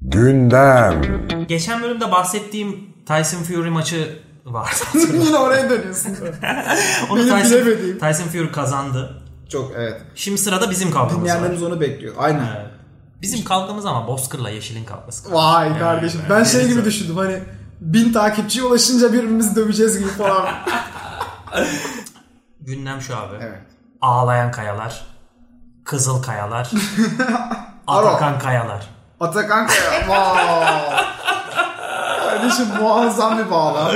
Gündem 0.00 1.02
Geçen 1.48 1.82
bölümde 1.82 2.12
bahsettiğim 2.12 2.94
Tyson 3.06 3.42
Fury 3.42 3.70
maçı 3.70 4.18
vardı. 4.44 4.76
Yine 5.24 5.36
oraya 5.36 5.70
dönüyorsun. 5.70 6.10
Onu 7.10 7.20
Benim 7.20 7.42
Tyson, 7.42 7.60
bilemediğim. 7.60 7.98
Tyson 7.98 8.24
Fury 8.24 8.52
kazandı. 8.52 9.22
Çok 9.48 9.72
evet. 9.76 10.00
Şimdi 10.14 10.38
sırada 10.38 10.70
bizim 10.70 10.90
kavgamız 10.90 11.14
var. 11.14 11.20
Dinleyenlerimiz 11.20 11.62
onu 11.62 11.80
bekliyor. 11.80 12.14
Aynen. 12.18 12.56
Evet. 12.56 12.70
Bizim 13.22 13.44
kavgamız 13.44 13.86
ama 13.86 14.06
Bozkır'la 14.06 14.50
Yeşil'in 14.50 14.84
kavgası. 14.84 15.32
Vay 15.32 15.78
kardeşim. 15.78 16.20
Ben 16.30 16.44
şey 16.44 16.68
gibi 16.68 16.84
düşündüm 16.84 17.16
hani 17.16 17.40
bin 17.80 18.12
takipçiye 18.12 18.64
ulaşınca 18.64 19.12
birbirimizi 19.12 19.56
döveceğiz 19.56 19.98
gibi 19.98 20.08
falan. 20.08 20.48
Gündem 22.60 23.00
şu 23.00 23.16
abi. 23.16 23.36
evet. 23.40 23.60
Ağlayan 24.00 24.50
kayalar. 24.50 25.06
Kızıl 25.84 26.22
kayalar. 26.22 26.70
Atakan 27.86 28.38
kayalar. 28.38 28.86
Atakan 29.20 29.66
Kaya. 29.66 30.08
Vay. 30.08 31.04
Kardeşim 32.20 32.66
muazzam 32.80 33.38
bir 33.38 33.50
bağlam. 33.50 33.92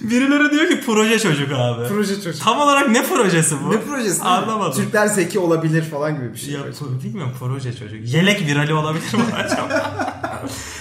Birileri 0.00 0.50
diyor 0.50 0.68
ki 0.68 0.80
proje 0.86 1.18
çocuk 1.18 1.52
abi. 1.52 1.88
Proje 1.88 2.22
çocuk. 2.22 2.44
Tam 2.44 2.60
olarak 2.60 2.88
ne 2.88 3.02
projesi 3.06 3.56
bu? 3.64 3.70
Ne 3.70 3.80
projesi? 3.80 4.22
Anlamadım. 4.22 4.72
Türkler 4.82 5.06
zeki 5.06 5.38
olabilir 5.38 5.90
falan 5.90 6.16
gibi 6.16 6.32
bir 6.32 6.38
şey. 6.38 6.54
Ya 6.54 6.60
pro- 6.60 7.02
bilmiyorum 7.04 7.32
proje 7.38 7.76
çocuk. 7.76 8.08
Yelek 8.08 8.40
virali 8.46 8.74
olabilir 8.74 9.14
mi 9.14 9.22
acaba? 9.44 9.72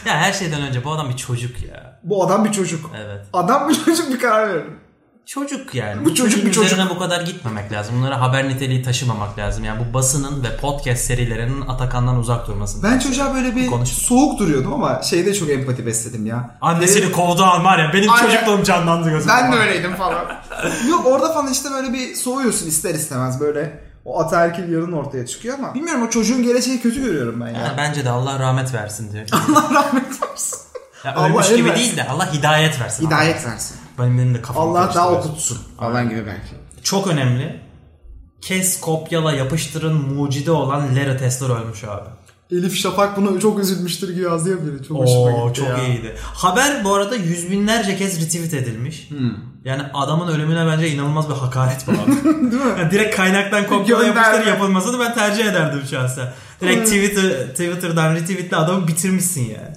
ya 0.05 0.13
her 0.17 0.33
şeyden 0.33 0.61
önce 0.61 0.83
bu 0.83 0.91
adam 0.91 1.09
bir 1.09 1.17
çocuk 1.17 1.63
ya. 1.63 1.96
Bu 2.09 2.23
adam 2.25 2.45
bir 2.45 2.51
çocuk. 2.51 2.91
Evet. 3.05 3.25
Adam 3.33 3.69
bir 3.69 3.85
çocuk 3.85 4.13
bir 4.13 4.19
karar 4.19 4.49
verin. 4.49 4.79
Çocuk 5.25 5.75
yani. 5.75 6.05
Bu 6.05 6.15
çocuk 6.15 6.45
bir 6.45 6.51
çocuk. 6.51 6.71
üzerine 6.71 6.89
bu 6.89 6.99
kadar 6.99 7.21
gitmemek 7.21 7.71
lazım. 7.71 7.95
Bunlara 7.97 8.21
haber 8.21 8.49
niteliği 8.49 8.83
taşımamak 8.83 9.37
lazım. 9.39 9.63
Yani 9.63 9.79
bu 9.79 9.93
basının 9.93 10.43
ve 10.43 10.57
podcast 10.57 11.05
serilerinin 11.05 11.61
Atakan'dan 11.67 12.15
uzak 12.17 12.47
durması. 12.47 12.83
Ben 12.83 12.99
çocuğa 12.99 13.33
böyle 13.35 13.55
bir 13.55 13.67
Konuş. 13.67 13.89
soğuk 13.89 14.39
duruyordum 14.39 14.73
ama 14.73 15.01
şeyde 15.03 15.33
çok 15.33 15.49
empati 15.49 15.85
besledim 15.85 16.25
ya. 16.25 16.57
Annesini 16.61 17.11
kovduğu 17.11 17.43
an 17.43 17.65
var 17.65 17.79
ya 17.79 17.93
benim 17.93 18.11
Aynen. 18.11 18.25
çocukluğum 18.25 18.63
canlandı 18.63 19.09
gözümde. 19.09 19.33
Ben 19.33 19.51
de 19.51 19.55
öyleydim 19.55 19.95
falan. 19.95 20.25
Yok 20.89 21.05
orada 21.05 21.33
falan 21.33 21.51
işte 21.51 21.69
böyle 21.71 21.93
bir 21.93 22.15
soğuyorsun 22.15 22.67
ister 22.67 22.93
istemez 22.95 23.39
böyle. 23.39 23.87
O 24.05 24.19
ataerkil 24.19 24.71
yarın 24.73 24.91
ortaya 24.91 25.25
çıkıyor 25.25 25.59
ama 25.59 25.73
bilmiyorum 25.73 26.03
o 26.07 26.09
çocuğun 26.09 26.43
geleceği 26.43 26.81
kötü 26.81 27.01
görüyorum 27.03 27.41
ben 27.41 27.47
ya. 27.47 27.61
Yani 27.61 27.77
bence 27.77 28.05
de 28.05 28.09
Allah 28.09 28.39
rahmet 28.39 28.73
versin 28.73 29.11
diyor. 29.11 29.25
Allah 29.49 29.73
rahmet 29.73 30.03
eylesin. 30.23 30.66
Ya 31.07 31.15
Allah 31.15 31.27
ölmüş 31.27 31.49
gibi 31.55 31.69
versin. 31.69 31.83
değil 31.83 31.97
de 31.97 32.07
Allah 32.07 32.33
hidayet 32.33 32.81
versin. 32.81 33.07
Hidayet 33.07 33.45
versin. 33.45 33.77
Benim, 33.99 34.17
benim 34.17 34.33
de 34.35 34.41
kafam 34.41 34.69
Allah 34.69 34.91
daha 34.95 35.11
okutsun. 35.11 35.57
Falan 35.79 36.09
gibi 36.09 36.25
belki. 36.25 36.55
Çok 36.83 37.07
önemli. 37.07 37.61
Kes, 38.41 38.79
kopyala, 38.81 39.31
yapıştırın 39.33 40.13
mucide 40.13 40.51
olan 40.51 40.95
Larry 40.95 41.17
Tesler 41.17 41.49
ölmüş 41.49 41.83
abi. 41.83 42.09
Elif 42.51 42.75
Şafak 42.75 43.17
buna 43.17 43.39
çok 43.39 43.59
üzülmüştür 43.59 44.13
gibi 44.13 44.23
yazıyor 44.23 44.59
biri. 44.65 44.87
Çok 44.87 44.97
hoşuma 44.97 45.19
Oo 45.19 45.47
gitti 45.47 45.59
çok 45.59 45.69
ya. 45.69 45.87
iyiydi. 45.87 46.15
Haber 46.23 46.83
bu 46.83 46.93
arada 46.93 47.15
yüz 47.15 47.51
binlerce 47.51 47.97
kez 47.97 48.21
retweet 48.21 48.53
edilmiş. 48.53 49.09
Hmm. 49.09 49.31
Yani 49.65 49.81
adamın 49.93 50.27
ölümüne 50.27 50.67
bence 50.67 50.89
inanılmaz 50.89 51.29
bir 51.29 51.33
hakaret 51.33 51.87
bu 51.87 51.91
abi. 51.91 52.11
Değil 52.51 52.63
mi? 52.63 52.79
Yani 52.79 52.91
direkt 52.91 53.15
kaynaktan 53.15 53.67
kopyala 53.67 54.05
yapıştır 54.05 54.45
yapılmasını 54.45 54.99
ben 54.99 55.13
tercih 55.13 55.45
ederdim 55.45 55.81
şahsen. 55.91 56.33
Direkt 56.61 56.85
Twitter, 56.85 57.47
Twitter'dan 57.47 58.15
retweetle 58.15 58.57
adamı 58.57 58.87
bitirmişsin 58.87 59.41
yani. 59.41 59.75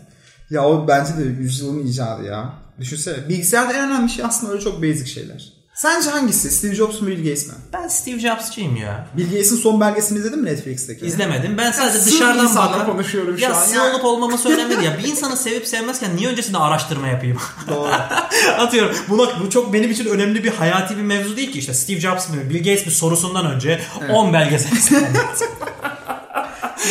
Ya 0.51 0.65
o 0.69 0.89
bence 0.89 1.17
de 1.17 1.23
yüzyılın 1.23 1.87
icadı 1.87 2.25
ya. 2.25 2.53
Düşünsene. 2.81 3.29
Bilgisayarda 3.29 3.73
en 3.73 3.91
önemli 3.91 4.11
şey 4.11 4.25
aslında 4.25 4.53
öyle 4.53 4.63
çok 4.65 4.83
basic 4.83 5.07
şeyler. 5.07 5.53
Sence 5.75 6.11
hangisi? 6.11 6.51
Steve 6.51 6.75
Jobs 6.75 7.01
mu 7.01 7.07
Bill 7.07 7.19
Gates 7.19 7.47
mi? 7.47 7.53
Ben 7.73 7.89
Steve 7.89 8.19
Jobs'çıyım 8.21 8.77
ya. 8.77 9.07
Bill 9.17 9.25
Gates'in 9.25 9.57
son 9.57 9.81
belgesini 9.81 10.19
izledin 10.19 10.39
mi 10.39 10.45
Netflix'teki? 10.51 11.07
İzlemedim. 11.07 11.59
Ben 11.59 11.73
sadece 11.73 11.99
sığ 11.99 12.07
dışarıdan 12.11 12.57
bakan... 12.57 12.87
konuşuyorum 12.87 13.39
şu 13.39 13.45
ya 13.45 13.55
an. 13.55 13.69
Ya- 13.69 13.95
olup 13.95 14.05
olmaması 14.05 14.49
önemli 14.49 14.71
değil. 14.71 14.83
Ya 14.83 14.99
bir 14.99 15.05
insanı 15.05 15.37
sevip 15.37 15.67
sevmezken 15.67 16.17
niye 16.17 16.29
öncesinde 16.29 16.59
araştırma 16.59 17.07
yapayım? 17.09 17.39
Doğru. 17.69 17.91
Atıyorum. 18.59 18.97
Buna, 19.09 19.41
bu 19.41 19.51
çok 19.51 19.73
benim 19.73 19.91
için 19.91 20.07
önemli 20.07 20.45
bir 20.45 20.51
hayati 20.51 20.97
bir 20.97 21.03
mevzu 21.03 21.37
değil 21.37 21.53
ki. 21.53 21.59
İşte 21.59 21.75
Steve 21.75 22.01
Jobs 22.01 22.29
mı 22.29 22.37
Bill 22.51 22.59
Gates 22.59 22.87
mi 22.87 22.93
sorusundan 22.93 23.47
önce 23.47 23.81
10 24.13 24.33
belgesel 24.33 24.73
izledim. 24.73 25.07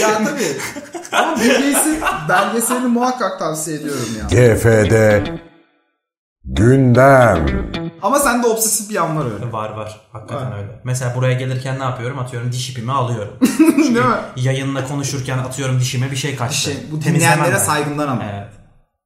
ya 0.02 0.24
tabii. 0.26 0.58
Ama 1.12 1.36
Bill 1.36 1.50
Gates'in 1.50 2.02
belgeselini 2.30 2.88
muhakkak 2.88 3.40
tavsiye 3.40 3.78
ediyorum 3.78 4.08
ya. 4.20 4.28
GFD 4.28 5.28
Gündem 6.44 7.48
Ama 8.02 8.20
sende 8.20 8.48
obsesif 8.48 8.90
bir 8.90 8.96
yan 8.96 9.18
var 9.18 9.26
öyle. 9.34 9.52
var 9.52 9.70
var. 9.70 10.02
Hakikaten 10.12 10.54
öyle. 10.54 10.82
Mesela 10.84 11.16
buraya 11.16 11.34
gelirken 11.34 11.80
ne 11.80 11.84
yapıyorum? 11.84 12.20
Atıyorum 12.20 12.52
diş 12.52 12.70
ipimi 12.70 12.92
alıyorum. 12.92 13.34
Değil 13.60 13.92
mi? 13.92 14.16
Yayınla 14.36 14.88
konuşurken 14.88 15.38
atıyorum 15.38 15.80
dişime 15.80 16.12
bir 16.12 16.16
şey 16.16 16.36
kaçtı. 16.36 16.72
Şey, 16.72 16.78
bu 16.92 17.02
dinleyenlere 17.02 17.58
saygımdan 17.60 18.08
ama. 18.08 18.24
Evet. 18.34 18.48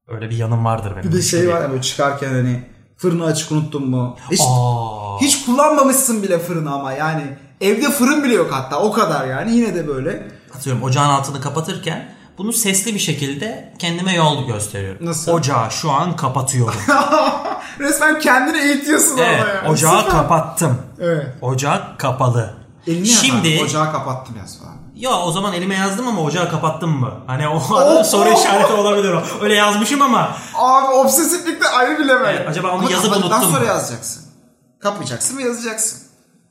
Öyle 0.08 0.30
bir 0.30 0.36
yanım 0.36 0.64
vardır 0.64 0.92
benim. 0.96 1.12
Bir 1.12 1.16
de 1.16 1.22
şey 1.22 1.48
var 1.48 1.62
ya 1.62 1.70
böyle 1.70 1.82
çıkarken 1.82 2.28
hani 2.28 2.62
fırını 2.96 3.24
açık 3.24 3.52
unuttun 3.52 3.90
mu? 3.90 4.16
Hiç, 4.30 4.40
Aa. 4.48 5.20
hiç 5.20 5.44
kullanmamışsın 5.44 6.22
bile 6.22 6.38
fırını 6.38 6.72
ama 6.74 6.92
yani. 6.92 7.38
Evde 7.64 7.90
fırın 7.90 8.24
bile 8.24 8.34
yok 8.34 8.52
hatta 8.52 8.80
o 8.80 8.92
kadar 8.92 9.26
yani 9.26 9.56
yine 9.56 9.74
de 9.74 9.88
böyle. 9.88 10.28
atıyorum 10.56 10.82
ocağın 10.82 11.08
altını 11.08 11.40
kapatırken 11.40 12.14
bunu 12.38 12.52
sesli 12.52 12.94
bir 12.94 12.98
şekilde 12.98 13.74
kendime 13.78 14.14
yol 14.14 14.46
gösteriyorum. 14.46 15.06
Nasıl? 15.06 15.32
Ocağı 15.32 15.70
şu 15.70 15.90
an 15.90 16.16
kapatıyorum. 16.16 16.80
Resmen 17.78 18.20
kendini 18.20 18.58
eğitiyorsun 18.58 19.18
evet, 19.18 19.40
orada 19.40 19.54
yani. 19.54 19.68
ocağı 19.68 19.98
Süper. 19.98 20.12
kapattım. 20.12 20.78
Evet. 21.00 21.26
Ocak 21.42 21.98
kapalı. 21.98 22.54
Elini 22.86 23.06
Şimdi 23.06 23.48
Şimdi... 23.48 23.64
Ocağı 23.64 23.92
kapattım 23.92 24.36
yaz 24.38 24.58
falan. 24.58 24.74
ya 24.94 25.10
o 25.10 25.32
zaman 25.32 25.52
elime 25.52 25.74
yazdım 25.74 26.08
ama 26.08 26.20
ocağı 26.20 26.50
kapattım 26.50 26.90
mı? 26.90 27.10
Hani 27.26 27.48
o 27.48 27.60
soru 28.04 28.28
işareti 28.28 28.72
olabilir 28.72 29.12
o. 29.12 29.22
Öyle 29.42 29.54
yazmışım 29.54 30.02
ama 30.02 30.30
Abi 30.54 30.92
obsesiflikte 30.92 31.68
ayrı 31.68 31.98
bir 31.98 32.08
level. 32.08 32.34
Evet, 32.36 32.48
acaba 32.48 32.68
onu 32.68 32.78
Ama 32.78 32.90
yazıp 32.90 33.16
unuttum 33.16 33.42
sonra 33.42 33.60
mu? 33.60 33.66
yazacaksın. 33.66 34.24
Kapayacaksın 34.80 35.38
ve 35.38 35.42
yazacaksın. 35.42 36.03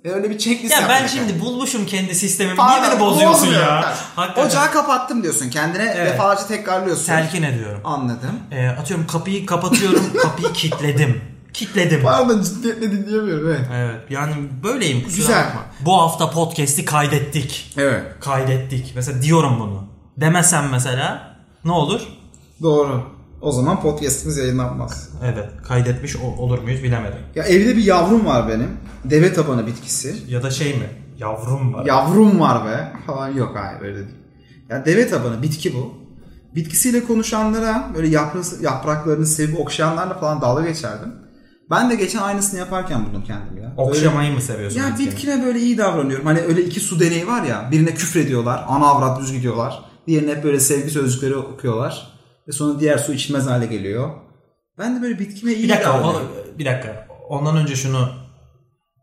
Öyle 0.03 0.29
bir 0.29 0.37
checklist 0.37 0.81
ya 0.81 0.89
ben 0.89 1.07
şimdi 1.07 1.39
bulmuşum 1.41 1.85
kendi 1.85 2.15
sistemimi. 2.15 2.55
Pardon, 2.57 2.81
Niye 2.81 2.91
beni 2.91 2.99
bozuyorsun 2.99 3.41
bozmuyor. 3.41 3.61
ya? 3.61 3.93
Hakikaten. 4.15 4.47
Ocağı 4.49 4.71
kapattım 4.71 5.23
diyorsun. 5.23 5.49
Kendine 5.49 5.93
Evet. 5.97 6.13
defalarca 6.13 6.47
tekrarlıyorsun. 6.47 7.05
telkin 7.05 7.43
ediyorum. 7.43 7.81
Anladım. 7.83 8.39
Ee, 8.51 8.67
atıyorum 8.67 9.07
kapıyı 9.07 9.45
kapatıyorum. 9.45 10.13
kapıyı 10.21 10.53
kilitledim. 10.53 11.21
Kilitledim. 11.53 12.03
Pardon 12.03 12.41
ciddiyetle 12.41 12.91
dinleyemiyorum. 12.91 13.47
Evet. 13.49 13.67
Evet 13.73 14.01
yani 14.11 14.33
böyleyim 14.63 15.03
kusura 15.03 15.17
Güzel. 15.21 15.45
bakma. 15.45 15.61
Bu 15.79 16.01
hafta 16.01 16.29
podcast'i 16.29 16.85
kaydettik. 16.85 17.73
Evet. 17.77 18.03
Kaydettik. 18.19 18.91
Mesela 18.95 19.21
diyorum 19.21 19.59
bunu. 19.59 19.83
Demesem 20.17 20.69
mesela 20.71 21.35
ne 21.65 21.71
olur? 21.71 22.01
Doğru. 22.61 23.12
O 23.43 23.51
zaman 23.51 23.81
podcastimiz 23.81 24.37
yayınlanmaz. 24.37 25.09
Evet 25.23 25.49
kaydetmiş 25.63 26.15
olur 26.15 26.59
muyuz 26.59 26.83
bilemedim. 26.83 27.17
Ya 27.35 27.43
evde 27.43 27.77
bir 27.77 27.83
yavrum 27.83 28.25
var 28.25 28.47
benim. 28.49 28.69
Deve 29.03 29.33
tabanı 29.33 29.67
bitkisi. 29.67 30.15
Ya 30.27 30.43
da 30.43 30.51
şey 30.51 30.73
mi? 30.73 30.89
Yavrum 31.17 31.73
var. 31.73 31.85
Yavrum 31.85 32.39
var 32.39 32.65
be. 32.65 32.93
Falan 33.05 33.29
yok 33.29 33.51
hayır 33.55 33.81
öyle 33.81 33.95
değil. 33.95 34.17
Ya 34.69 34.85
deve 34.85 35.09
tabanı 35.09 35.41
bitki 35.41 35.73
bu. 35.73 35.93
Bitkisiyle 36.55 37.03
konuşanlara 37.03 37.91
böyle 37.95 38.07
yaprası, 38.07 38.63
yapraklarını 38.63 39.25
sevip 39.25 39.59
okşayanlarla 39.59 40.13
falan 40.19 40.41
dalga 40.41 40.61
geçerdim. 40.67 41.13
Ben 41.69 41.89
de 41.89 41.95
geçen 41.95 42.19
aynısını 42.19 42.59
yaparken 42.59 43.05
buldum 43.05 43.23
kendimi 43.27 43.61
ya. 43.61 43.73
Okşamayı 43.77 44.33
mı 44.33 44.41
seviyorsun? 44.41 44.79
Ya 44.79 44.95
bitkine 44.99 45.45
böyle 45.45 45.59
iyi 45.59 45.77
davranıyorum. 45.77 46.25
Hani 46.25 46.39
öyle 46.39 46.61
iki 46.63 46.79
su 46.79 46.99
deneyi 46.99 47.27
var 47.27 47.43
ya. 47.43 47.69
Birine 47.71 47.93
küfrediyorlar. 47.93 48.65
Ana 48.67 48.85
avrat 48.85 49.21
düz 49.21 49.31
gidiyorlar. 49.31 49.85
Diğerine 50.07 50.31
hep 50.31 50.43
böyle 50.43 50.59
sevgi 50.59 50.89
sözcükleri 50.89 51.35
okuyorlar. 51.35 52.12
Ve 52.47 52.51
sonra 52.51 52.79
diğer 52.79 52.97
su 52.97 53.13
içilmez 53.13 53.45
hale 53.45 53.65
geliyor. 53.65 54.09
Ben 54.79 54.97
de 54.97 55.01
böyle 55.01 55.19
bitkime 55.19 55.53
iyi 55.53 55.63
Bir 55.63 55.69
dakika, 55.69 56.03
o, 56.03 56.21
bir 56.59 56.65
dakika. 56.65 57.07
Ondan 57.29 57.57
önce 57.57 57.75
şunu 57.75 58.09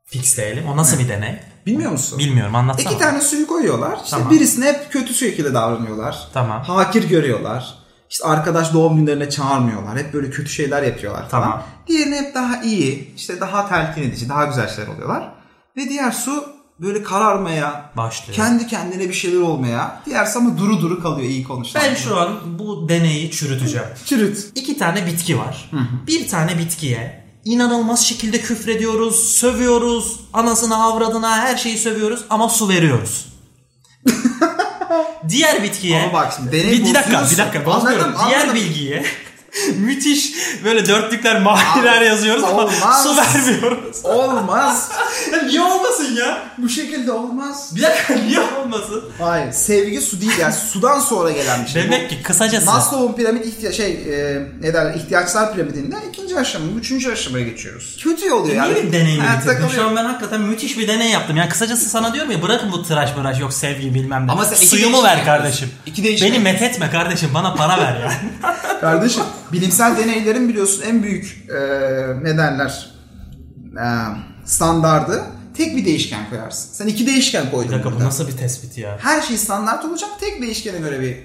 fixleyelim. 0.05 0.69
O 0.69 0.77
nasıl 0.77 0.99
bir 0.99 1.09
deney? 1.09 1.41
Bilmiyor 1.67 1.93
musun? 1.93 2.19
Bilmiyorum 2.19 2.55
anlatsana. 2.55 2.93
İki 2.93 3.01
tane 3.01 3.21
suyu 3.21 3.47
koyuyorlar. 3.47 3.97
İşte 4.05 4.17
Tamam. 4.17 4.31
birisine 4.31 4.67
hep 4.67 4.93
kötü 4.93 5.15
şekilde 5.15 5.55
davranıyorlar. 5.55 6.29
Tamam. 6.33 6.63
Hakir 6.63 7.09
görüyorlar. 7.09 7.75
İşte 8.11 8.29
arkadaş 8.29 8.73
doğum 8.73 8.97
günlerine 8.97 9.31
çağırmıyorlar. 9.31 9.99
Hep 9.99 10.15
böyle 10.15 10.31
kötü 10.31 10.51
şeyler 10.51 10.83
yapıyorlar 10.83 11.29
falan. 11.29 11.43
Tamam. 11.43 11.63
Diğerine 11.87 12.17
hep 12.17 12.35
daha 12.35 12.63
iyi, 12.63 13.15
işte 13.17 13.41
daha 13.41 13.69
telkin 13.69 14.03
edici, 14.03 14.29
daha 14.29 14.45
güzel 14.45 14.69
şeyler 14.69 14.89
oluyorlar. 14.89 15.35
Ve 15.77 15.89
diğer 15.89 16.13
su 16.13 16.50
böyle 16.81 17.03
kararmaya, 17.03 17.91
Başlıyor. 17.97 18.37
kendi 18.37 18.67
kendine 18.67 19.09
bir 19.09 19.15
şeyler 19.15 19.41
olmaya. 19.41 20.03
Diğersi 20.07 20.39
ama 20.39 20.59
duru 20.59 20.81
duru 20.81 21.03
kalıyor 21.03 21.31
iyi 21.31 21.45
konuşan. 21.45 21.83
Ben 21.83 21.95
şu 21.95 22.21
an 22.21 22.59
bu 22.59 22.89
deneyi 22.89 23.31
çürüteceğim. 23.31 23.87
Çürüt. 24.07 24.47
İki 24.55 24.79
tane 24.79 25.07
bitki 25.07 25.39
var. 25.39 25.71
Bir 26.07 26.29
tane 26.29 26.59
bitkiye 26.59 27.25
inanılmaz 27.45 28.07
şekilde 28.07 28.41
küfrediyoruz, 28.41 29.33
sövüyoruz, 29.33 30.21
anasına 30.33 30.85
avradına 30.85 31.37
her 31.39 31.57
şeyi 31.57 31.79
sövüyoruz 31.79 32.25
ama 32.31 32.49
su 32.49 32.69
veriyoruz. 32.69 33.27
Diğer 35.29 35.63
bitkiye 35.63 36.03
Ama 36.03 36.13
bak 36.13 36.33
şimdi 36.37 36.53
deney 36.53 36.73
bir, 36.73 36.85
bir 36.85 36.95
dakika 36.95 37.27
bir 37.31 37.39
dakika 37.39 37.67
bozmuyorum. 37.67 38.05
Anladım, 38.05 38.27
Diğer 38.29 38.41
anladım. 38.41 38.55
bilgiye 38.55 39.05
müthiş 39.77 40.33
böyle 40.65 40.87
dörtlükler 40.87 41.43
maviler 41.43 42.01
yazıyoruz 42.01 42.45
ama 42.45 42.63
olmaz. 42.63 43.03
su 43.03 43.17
vermiyoruz. 43.17 44.05
Olmaz. 44.05 44.91
Ya 45.33 45.43
niye 45.43 45.61
olmasın 45.63 46.17
ya? 46.17 46.43
Bu 46.59 46.69
şekilde 46.69 47.13
olmaz. 47.13 47.71
Bir 47.77 47.83
dakika 47.83 48.15
niye 48.15 48.41
olmasın? 48.41 49.05
Hayır. 49.19 49.53
Sevgi 49.53 50.01
su 50.01 50.21
değil 50.21 50.39
yani 50.39 50.55
sudan 50.55 51.01
sonra 51.01 51.31
gelen 51.31 51.65
bir 51.65 51.71
şey. 51.71 51.83
Demek 51.83 52.11
ki 52.11 52.23
kısacası 52.23 52.67
Maslow'un 52.67 53.13
piramit 53.13 53.47
ihtiya 53.47 53.73
şey 53.73 53.93
e, 53.93 54.43
ne 54.61 54.75
derler 54.75 54.95
ihtiyaçlar 54.95 55.55
piramidinde 55.55 55.97
ikinci 56.13 56.39
aşama, 56.39 56.65
üçüncü 56.79 57.13
aşamaya 57.13 57.45
geçiyoruz. 57.45 57.97
Kötü 58.03 58.33
oluyor 58.33 58.57
yani. 58.57 58.75
Niye 58.75 58.93
bir 58.93 59.19
Hayatta 59.19 59.51
bitirdin? 59.51 59.69
Şu 59.69 59.85
an 59.85 59.97
ben 59.97 60.05
hakikaten 60.05 60.41
müthiş 60.41 60.79
bir 60.79 60.89
deney 60.89 61.11
yaptım. 61.11 61.37
Yani 61.37 61.49
kısacası 61.49 61.89
sana 61.89 62.15
diyorum 62.15 62.31
ya 62.31 62.43
bırakın 62.43 62.73
bu 62.73 62.83
tıraş 62.83 63.17
mıraş 63.17 63.41
yok 63.41 63.53
sevgi 63.53 63.95
bilmem 63.95 64.27
ne. 64.27 64.33
Ama 64.33 64.45
sen 64.45 64.67
Suyumu 64.67 65.03
ver 65.03 65.25
kardeşim. 65.25 65.71
İki 65.87 66.05
değişken. 66.05 66.33
Beni 66.33 66.39
methetme 66.39 66.91
kardeşim 66.91 67.31
bana 67.35 67.55
para 67.55 67.79
ver 67.79 68.01
yani. 68.01 68.51
Kardeşim 68.81 69.23
bilimsel 69.53 69.97
deneylerin 69.97 70.49
biliyorsun 70.49 70.83
en 70.87 71.03
büyük 71.03 71.47
e, 71.51 71.55
ne 72.23 72.39
derler 72.39 72.91
e, 73.77 73.87
standardı 74.45 75.23
tek 75.57 75.77
bir 75.77 75.85
değişken 75.85 76.31
koyarsın. 76.31 76.73
Sen 76.73 76.87
iki 76.87 77.07
değişken 77.07 77.47
bir 77.47 77.51
koydun. 77.51 77.73
dakika 77.73 77.89
bu 77.89 77.93
burada. 77.95 78.05
nasıl 78.05 78.29
bir 78.29 78.37
tespit 78.37 78.79
ya? 78.79 78.99
Her 79.01 79.23
şey 79.23 79.37
standart 79.37 79.85
olacak 79.85 80.11
tek 80.21 80.43
değişkene 80.43 80.79
göre 80.79 81.01
bir 81.01 81.17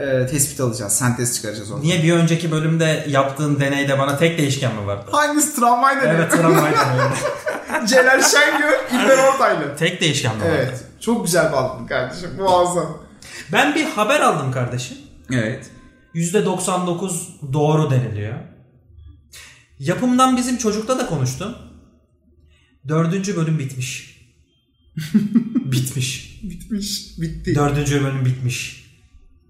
e, 0.00 0.26
tespit 0.26 0.60
alacağız. 0.60 0.92
Sentez 0.92 1.36
çıkaracağız 1.36 1.72
onu. 1.72 1.80
Niye 1.80 2.02
bir 2.02 2.12
önceki 2.12 2.50
bölümde 2.50 3.04
yaptığın 3.08 3.60
deneyde 3.60 3.98
bana 3.98 4.18
tek 4.18 4.38
değişken 4.38 4.74
mi 4.74 4.86
vardı? 4.86 5.10
Hangisi 5.12 5.56
tramvay 5.56 5.96
deney? 5.96 6.16
Evet 6.16 6.32
tramvaydan 6.32 6.92
öyle. 6.92 7.04
Celal 7.86 8.22
Şengör, 8.22 8.78
İlber 8.92 9.18
Ortaylı. 9.18 9.76
Tek 9.76 10.00
değişken 10.00 10.36
mi 10.36 10.42
vardı? 10.42 10.54
Evet. 10.56 10.84
Çok 11.00 11.24
güzel 11.24 11.52
bağladın 11.52 11.86
kardeşim. 11.86 12.30
Muazzam. 12.38 12.98
Ben 13.52 13.74
bir 13.74 13.84
haber 13.84 14.20
aldım 14.20 14.52
kardeşim. 14.52 14.96
Evet. 15.32 15.66
%99 16.14 17.52
doğru 17.52 17.90
deniliyor. 17.90 18.38
Yapımdan 19.78 20.36
bizim 20.36 20.56
çocukla 20.56 20.98
da 20.98 21.06
konuştum. 21.06 21.54
Dördüncü 22.88 23.36
bölüm 23.36 23.58
bitmiş. 23.58 24.20
bitmiş. 25.72 26.40
Bitmiş. 26.42 27.20
Bitti. 27.20 27.54
Dördüncü 27.54 28.04
bölüm 28.04 28.24
bitmiş. 28.24 28.86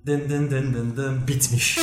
Dın 0.07 0.20
dın 0.29 0.51
dın 0.51 0.75
dın 0.75 0.96
dın 0.96 1.29
bitmiş. 1.29 1.79